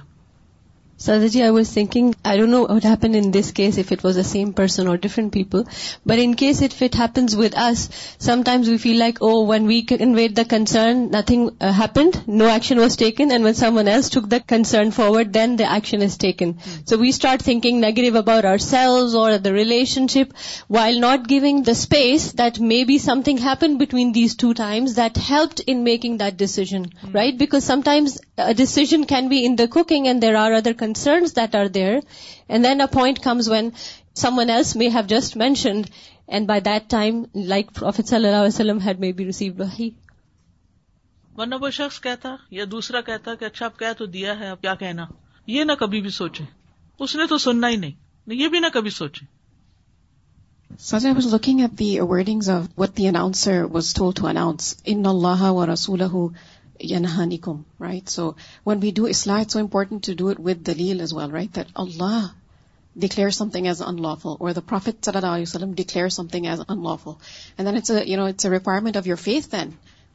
Sadaji, 1.02 1.44
I 1.44 1.50
was 1.50 1.68
thinking, 1.68 2.14
I 2.24 2.36
don't 2.36 2.52
know 2.52 2.62
what 2.62 2.84
happened 2.84 3.16
in 3.16 3.32
this 3.32 3.50
case, 3.50 3.76
if 3.76 3.90
it 3.90 4.04
was 4.04 4.14
the 4.14 4.22
same 4.22 4.52
person 4.52 4.86
or 4.86 4.96
different 4.96 5.32
people, 5.32 5.66
but 6.06 6.20
in 6.20 6.34
case 6.34 6.62
if 6.62 6.80
it 6.80 6.94
happens 6.94 7.34
with 7.34 7.56
us, 7.56 7.88
sometimes 8.18 8.68
we 8.68 8.78
feel 8.78 9.00
like, 9.00 9.18
oh, 9.20 9.42
when 9.42 9.66
we 9.66 9.82
conveyed 9.82 10.36
the 10.36 10.44
concern, 10.44 11.10
nothing 11.10 11.56
uh, 11.60 11.72
happened, 11.72 12.22
no 12.28 12.48
action 12.48 12.78
was 12.78 12.96
taken, 12.96 13.32
and 13.32 13.42
when 13.42 13.54
someone 13.54 13.88
else 13.88 14.10
took 14.10 14.28
the 14.28 14.38
concern 14.38 14.92
forward, 14.92 15.32
then 15.32 15.56
the 15.56 15.64
action 15.64 16.02
is 16.02 16.16
taken. 16.18 16.52
Hmm. 16.52 16.82
So 16.84 16.98
we 16.98 17.10
start 17.10 17.42
thinking 17.42 17.80
negative 17.80 18.14
about 18.14 18.44
ourselves 18.44 19.16
or 19.16 19.38
the 19.38 19.52
relationship, 19.52 20.32
while 20.68 21.00
not 21.00 21.26
giving 21.26 21.64
the 21.64 21.74
space 21.74 22.30
that 22.42 22.60
maybe 22.60 22.98
something 22.98 23.38
happened 23.38 23.80
between 23.80 24.12
these 24.12 24.36
two 24.36 24.54
times 24.54 24.94
that 24.94 25.16
helped 25.16 25.58
in 25.58 25.82
making 25.82 26.18
that 26.18 26.36
decision, 26.36 26.84
hmm. 26.84 27.10
right? 27.10 27.36
Because 27.36 27.64
sometimes 27.64 28.20
a 28.38 28.54
decision 28.54 29.06
can 29.06 29.28
be 29.28 29.44
in 29.44 29.56
the 29.56 29.66
cooking 29.66 30.06
and 30.06 30.22
there 30.22 30.36
are 30.36 30.52
other 30.52 30.74
concerns 30.74 30.80
point 32.92 33.18
comes 33.24 33.48
when 33.50 33.70
someone 34.38 34.50
else 34.50 34.62
we 34.78 34.88
have 34.94 35.02
just 35.08 35.36
mentioned 35.36 35.86
and 36.28 36.48
by 36.48 36.60
that 36.60 36.90
time 36.90 37.22
like 37.52 37.70
prophet 37.74 38.08
صلی 38.08 38.26
اللہ 38.26 38.44
علیہ 38.44 38.46
وسلم 38.46 38.78
کہتا 42.02 42.34
یا 42.60 42.64
دوسرا 42.70 43.00
کہتا 43.10 43.34
کہ 43.40 43.44
اچھا 43.44 43.92
تو 43.98 44.06
دیا 44.16 44.38
ہے 44.40 44.52
کہنا 44.80 45.06
یہ 45.52 45.64
نہ 45.64 45.72
کبھی 45.78 46.00
بھی 46.00 46.10
سوچیں 46.20 46.44
اس 47.04 47.14
نے 47.16 47.26
تو 47.26 47.38
سننا 47.44 47.68
ہی 47.68 47.76
نہیں 47.76 48.34
یہ 48.40 48.48
بھی 48.48 48.58
نہ 48.60 48.66
کبھی 48.74 48.90
سوچے 48.90 49.24
انسول 54.90 56.02
ہوں 56.12 56.28
اللہ 56.90 57.24
نیک 57.26 57.48
right 57.80 58.08
so 58.08 58.30
when 58.66 58.78
we 58.82 58.90
do 58.94 59.04
اسل 59.14 59.30
it 59.30 59.50
so 59.52 59.58
important 59.58 60.10
do 60.18 60.28
it 60.30 60.40
with 60.46 60.66
د 60.66 60.76
لیل 60.78 61.00
ایز 61.00 61.12
ویل 61.16 61.30
رائٹ 61.30 61.58
دلہ 61.78 62.12
declare 63.04 63.30
something 63.40 63.66
as 63.66 63.82
unlawful 64.02 64.34
or 64.38 64.50
the 64.56 64.60
prophet 64.70 65.04
صلاح 65.04 65.32
علیہ 65.34 65.42
وسلم 65.48 65.72
declare 65.82 66.08
something 66.18 66.46
as 66.50 66.60
unlawful 66.84 67.66
it's 67.78 68.46
requirement 68.54 68.96
of 68.96 69.06
your 69.06 69.16
faith 69.28 69.50
then 69.52 69.70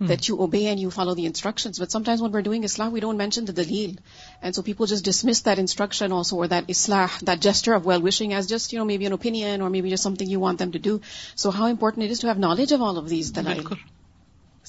that 0.09 0.29
you 0.29 0.35
obey 0.41 0.65
and 0.67 0.79
you 0.79 0.89
follow 0.95 1.13
the 1.15 1.25
instructions 1.27 1.79
with 1.81 1.91
sometimes 1.91 2.21
want 2.21 2.33
we're 2.35 2.43
doing 2.45 2.63
Islam 2.63 2.93
we 2.93 2.99
don't 3.01 3.17
mention 3.19 3.47
Delhi 3.47 3.63
لیلڈ 3.85 4.55
so 4.55 4.61
people 4.61 4.87
just 4.89 5.03
dismiss 5.05 5.45
that 5.45 5.59
instruction 5.59 6.13
also 6.13 6.33
what 6.33 6.53
Islam 6.75 7.25
دسٹر 7.49 7.77
wishing 8.03 8.33
as 8.33 8.49
just 8.49 8.73
may 8.87 8.97
be 8.97 9.05
an opinion 9.07 9.61
or 9.61 9.69
may 9.69 9.81
be 9.81 9.89
you 9.89 9.97
said 10.07 10.21
you 10.27 10.39
want 10.41 10.55
to 10.59 10.79
do 10.83 10.97
so 11.45 11.49
how 11.57 11.69
important 11.69 12.21
to 12.21 12.27
have 12.27 12.39
knowledge 12.47 12.73
all 12.81 12.97
of 12.97 13.09
these 13.09 13.33
دائٹ 13.35 13.73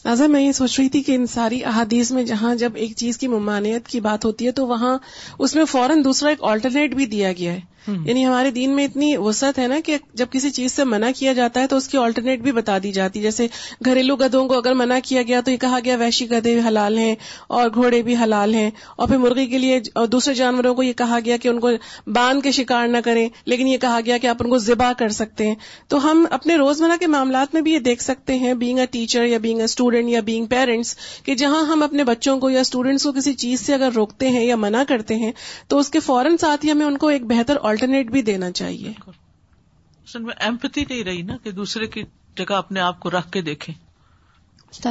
نظر 0.05 0.29
میں 0.29 0.41
یہ 0.41 0.53
سوچ 0.53 0.79
رہی 0.79 0.89
تھی 0.89 1.01
کہ 1.03 1.15
ان 1.17 1.25
ساری 1.27 1.63
احادیث 1.71 2.11
میں 2.13 2.23
جہاں 2.25 2.55
جب 2.57 2.77
ایک 2.83 2.93
چیز 2.97 3.19
کی 3.19 3.29
ممانعت 3.29 3.89
کی 3.89 4.01
بات 4.01 4.25
ہوتی 4.25 4.47
ہے 4.47 4.51
تو 4.61 4.67
وہاں 4.67 4.97
اس 5.39 5.55
میں 5.55 5.65
فوراً 5.73 6.05
دوسرا 6.05 6.29
ایک 6.29 6.45
آلٹرنیٹ 6.51 6.95
بھی 6.95 7.07
دیا 7.17 7.33
گیا 7.39 7.53
ہے 7.53 7.61
Hmm. 7.87 7.99
یعنی 8.07 8.25
ہمارے 8.27 8.51
دین 8.51 8.71
میں 8.77 8.85
اتنی 8.85 9.17
وسعت 9.17 9.59
ہے 9.59 9.67
نا 9.69 9.77
کہ 9.85 9.97
جب 10.21 10.27
کسی 10.31 10.49
چیز 10.51 10.73
سے 10.73 10.85
منع 10.85 11.09
کیا 11.17 11.33
جاتا 11.33 11.61
ہے 11.61 11.67
تو 11.67 11.77
اس 11.77 11.87
کی 11.89 11.99
آلٹرنیٹ 11.99 12.41
بھی 12.43 12.53
بتا 12.53 12.77
دی 12.83 12.91
جاتی 12.93 13.21
جیسے 13.23 13.47
گھریلو 13.87 14.17
گدھوں 14.17 14.45
کو 14.49 14.57
اگر 14.59 14.75
منع 14.75 14.99
کیا 15.05 15.23
گیا 15.29 15.41
تو 15.45 15.51
یہ 15.51 15.57
کہا 15.61 15.79
گیا 15.85 15.97
ویشی 15.99 16.29
گدے 16.31 16.55
حلال 16.67 16.99
ہیں 16.99 17.15
اور 17.59 17.69
گھوڑے 17.75 18.01
بھی 18.09 18.17
حلال 18.23 18.55
ہیں 18.55 18.71
اور 18.97 19.09
پھر 19.09 19.19
مرغی 19.19 19.47
کے 19.55 19.59
لیے 19.59 19.79
دوسرے 20.13 20.35
جانوروں 20.35 20.75
کو 20.75 20.83
یہ 20.83 20.93
کہا 20.97 21.19
گیا 21.25 21.37
کہ 21.43 21.49
ان 21.49 21.61
کو 21.61 21.71
باندھ 22.15 22.43
کے 22.45 22.51
شکار 22.59 22.89
نہ 22.89 22.97
کریں 23.05 23.29
لیکن 23.47 23.69
یہ 23.69 23.77
کہا 23.87 24.01
گیا 24.07 24.19
کہ 24.23 24.27
آپ 24.27 24.43
ان 24.45 24.51
کو 24.51 24.59
ذبح 24.67 24.93
کر 24.99 25.09
سکتے 25.21 25.47
ہیں 25.49 25.55
تو 25.89 26.03
ہم 26.11 26.25
اپنے 26.41 26.57
روزمرہ 26.65 26.97
کے 27.01 27.07
معاملات 27.17 27.55
میں 27.55 27.63
بھی 27.63 27.73
یہ 27.73 27.79
دیکھ 27.87 28.03
سکتے 28.03 28.39
ہیں 28.39 28.55
بینگ 28.65 28.79
اے 28.79 28.87
ٹیچر 28.91 29.25
یا 29.27 29.39
بینگ 29.47 29.59
اے 29.59 29.65
اسٹوڈینٹ 29.65 30.11
یا 30.11 30.21
بینگ 30.27 30.47
پیرنٹس 30.51 30.95
کہ 31.25 31.35
جہاں 31.45 31.65
ہم 31.73 31.83
اپنے 31.83 32.05
بچوں 32.13 32.39
کو 32.41 32.51
یا 32.51 32.61
اسٹوڈینٹس 32.61 33.03
کو 33.05 33.13
کسی 33.19 33.33
چیز 33.47 33.61
سے 33.67 33.75
اگر 33.75 33.93
روکتے 33.97 34.29
ہیں 34.37 34.45
یا 34.45 34.57
منع 34.67 34.83
کرتے 34.89 35.15
ہیں 35.25 35.33
تو 35.69 35.79
اس 35.79 35.91
کے 35.91 36.01
فوراً 36.11 36.37
ساتھ 36.41 36.65
ہی 36.67 36.71
ہمیں 36.73 36.87
ان 36.87 36.99
کو 36.99 37.09
ایک 37.17 37.25
بہتر 37.33 37.57
آلٹرنیٹ 37.71 38.11
بھی 38.15 38.21
دینا 38.29 38.51
چاہیے 38.61 38.93
اصل 39.09 40.23
میں 40.27 40.35
ایمپتی 40.47 40.85
نہیں 40.91 41.03
رہی 41.05 41.23
نا 41.31 41.37
کہ 41.43 41.51
دوسرے 41.61 41.87
کی 41.95 42.03
جگہ 42.39 42.55
اپنے 42.63 42.81
آپ 42.81 43.01
کو 43.01 43.11
رکھ 43.17 43.31
کے 43.37 43.41
دیکھیں 43.49 43.75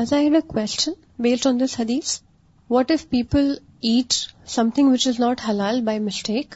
کوشچن 0.04 0.94
بیسڈ 1.26 1.48
آن 1.48 1.60
دس 1.60 1.80
حدیث 1.80 2.20
what 2.76 2.92
if 2.92 3.08
people 3.10 3.52
ate 3.92 4.14
something 4.76 4.92
which 4.92 5.08
is 5.08 5.20
not 5.20 5.42
Hilal 5.48 5.82
by 5.90 6.00
mistake 6.08 6.56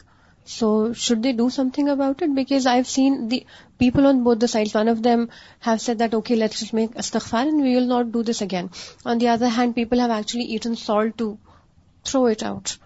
so 0.58 0.68
should 1.06 1.22
they 1.24 1.32
do 1.40 1.48
something 1.74 1.88
about 1.88 2.22
it 2.22 2.34
because 2.40 2.66
I 2.72 2.78
have 2.78 2.90
seen 2.92 3.20
the 3.30 3.38
people 3.84 4.06
on 4.06 4.22
both 4.22 4.40
the 4.44 4.46
side 4.54 4.68
one 4.74 4.88
of 4.88 5.04
them 5.04 5.22
have 5.66 5.76
said 5.86 5.98
that 5.98 6.14
okay 6.14 6.34
let 6.36 6.62
us 6.62 6.72
make 6.80 6.96
استخفار 7.04 7.44
and 7.46 7.62
we 7.66 7.74
will 7.76 7.88
not 7.88 8.12
do 8.14 8.22
this 8.30 8.42
again 8.48 8.66
on 9.12 9.20
the 9.20 9.28
other 9.36 9.48
hand 9.58 9.74
people 9.74 10.00
have 10.00 10.12
actually 10.16 10.46
eaten 10.52 10.74
salt 10.86 11.18
to 11.18 11.34
throw 12.04 12.24
it 12.32 12.42
out 12.52 12.76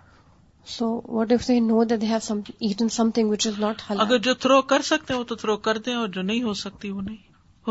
so 0.75 0.87
what 1.17 1.29
they 1.31 1.37
they 1.49 1.59
know 1.61 1.83
that 1.91 2.03
have 2.05 2.19
some 2.23 2.39
some 2.43 2.53
eaten 2.69 2.89
thing 3.15 3.31
which 3.31 3.47
is 3.47 3.59
not 3.61 3.83
حلال 3.91 4.01
اگر 4.07 4.19
جو 4.27 4.33
through 4.45 4.61
کر 4.73 4.83
سکتے 4.89 5.13
ہیں 5.13 5.19
وہ 5.19 5.25
تو 5.31 5.35
through 5.43 5.57
کر 5.69 5.79
دیں 5.87 5.95
اور 5.95 6.09
جو 6.17 6.23
نہیں 6.31 6.43
ہو 6.43 6.55
سکتی 6.63 6.91
وہ 6.91 7.01
نہیں 7.03 7.17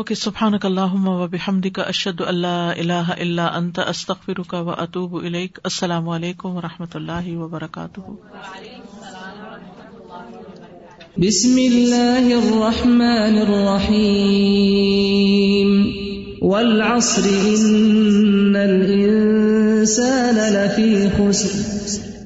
اوکے 0.00 0.14
سبحانک 0.20 0.64
اللہم 0.66 1.08
و 1.08 1.26
بحمدک 1.34 1.78
اشہد 1.78 1.78
کا 1.78 1.82
اشد 1.92 2.20
اللہ 2.30 2.70
اللہ 2.78 3.10
اللہ 3.18 3.56
انت 3.58 3.78
استغفرک 3.86 4.54
و 4.60 4.70
اتوب 4.76 5.14
الیک 5.22 5.58
السلام 5.70 6.08
علیکم 6.16 6.56
و 6.56 6.60
رحمۃ 6.60 6.98
اللہ 7.00 7.28
الرحمن 12.40 13.38
الرحیم 13.44 14.10
والعصر 16.52 17.26
ان 17.32 18.56
الانسان 18.56 20.34
لفی 20.54 20.90
خسر 21.16 22.04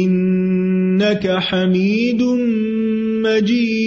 إنك 0.00 1.26
حميد 1.50 2.22
مجيد 3.26 3.81